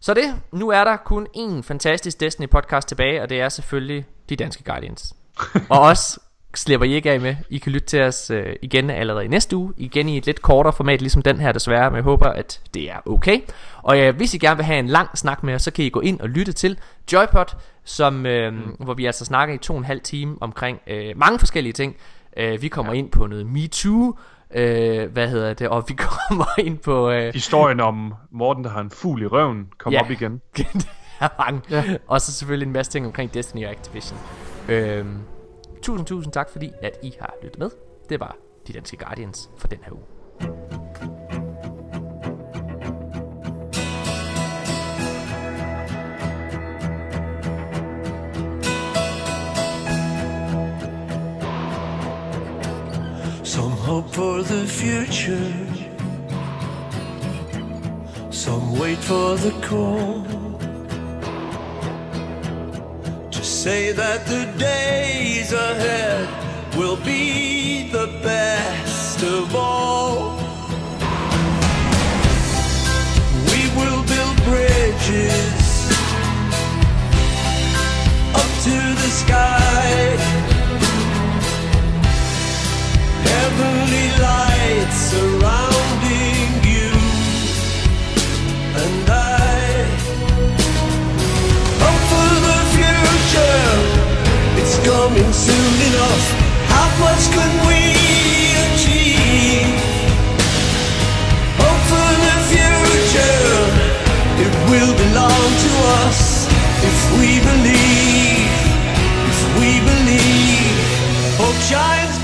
[0.00, 4.06] Så det, nu er der kun én fantastisk Destiny podcast tilbage, og det er selvfølgelig
[4.28, 5.16] de danske Guardians.
[5.70, 6.18] og os
[6.58, 7.36] slipper I ikke af med.
[7.50, 9.72] I kan lytte til os øh, igen allerede i næste uge.
[9.76, 12.90] Igen i et lidt kortere format, ligesom den her desværre, men jeg håber, at det
[12.90, 13.40] er okay.
[13.82, 15.88] Og øh, hvis I gerne vil have en lang snak med os, så kan I
[15.88, 16.78] gå ind og lytte til
[17.12, 18.60] Joypod, som, øh, mm.
[18.78, 21.96] hvor vi altså snakker i to og en halv time omkring øh, mange forskellige ting.
[22.36, 22.98] Øh, vi kommer ja.
[22.98, 24.16] ind på noget MeToo,
[24.54, 25.94] øh, hvad hedder det, og vi
[26.28, 27.10] kommer ind på...
[27.10, 30.00] Øh, Historien om Morten, der har en fugl i røven, kom Ja.
[30.00, 30.40] op igen.
[31.20, 31.60] er mange.
[31.70, 31.84] Ja.
[32.06, 34.18] Og så selvfølgelig en masse ting omkring Destiny og Activision.
[34.68, 35.18] Øhm,
[35.82, 37.70] tusind, tusind tak, fordi at I har lyttet med.
[38.08, 40.02] Det var de danske Guardians for den her uge.
[53.44, 55.52] Some hope for the future.
[58.30, 60.35] Some wait for the call.
[63.56, 66.28] Say that the days ahead
[66.76, 70.36] will be the best of all.
[73.50, 75.88] We will build bridges
[78.40, 79.88] up to the sky.
[83.30, 86.92] Heavenly lights surrounding you
[88.82, 89.25] and I.
[94.60, 96.24] it's coming soon enough.
[96.74, 97.80] How much can we
[98.66, 99.70] achieve?
[101.60, 103.52] Hope for the future,
[104.44, 105.70] it will belong to
[106.04, 106.48] us
[106.90, 108.50] if we believe.
[109.32, 110.78] If we believe,
[111.40, 112.15] hope shines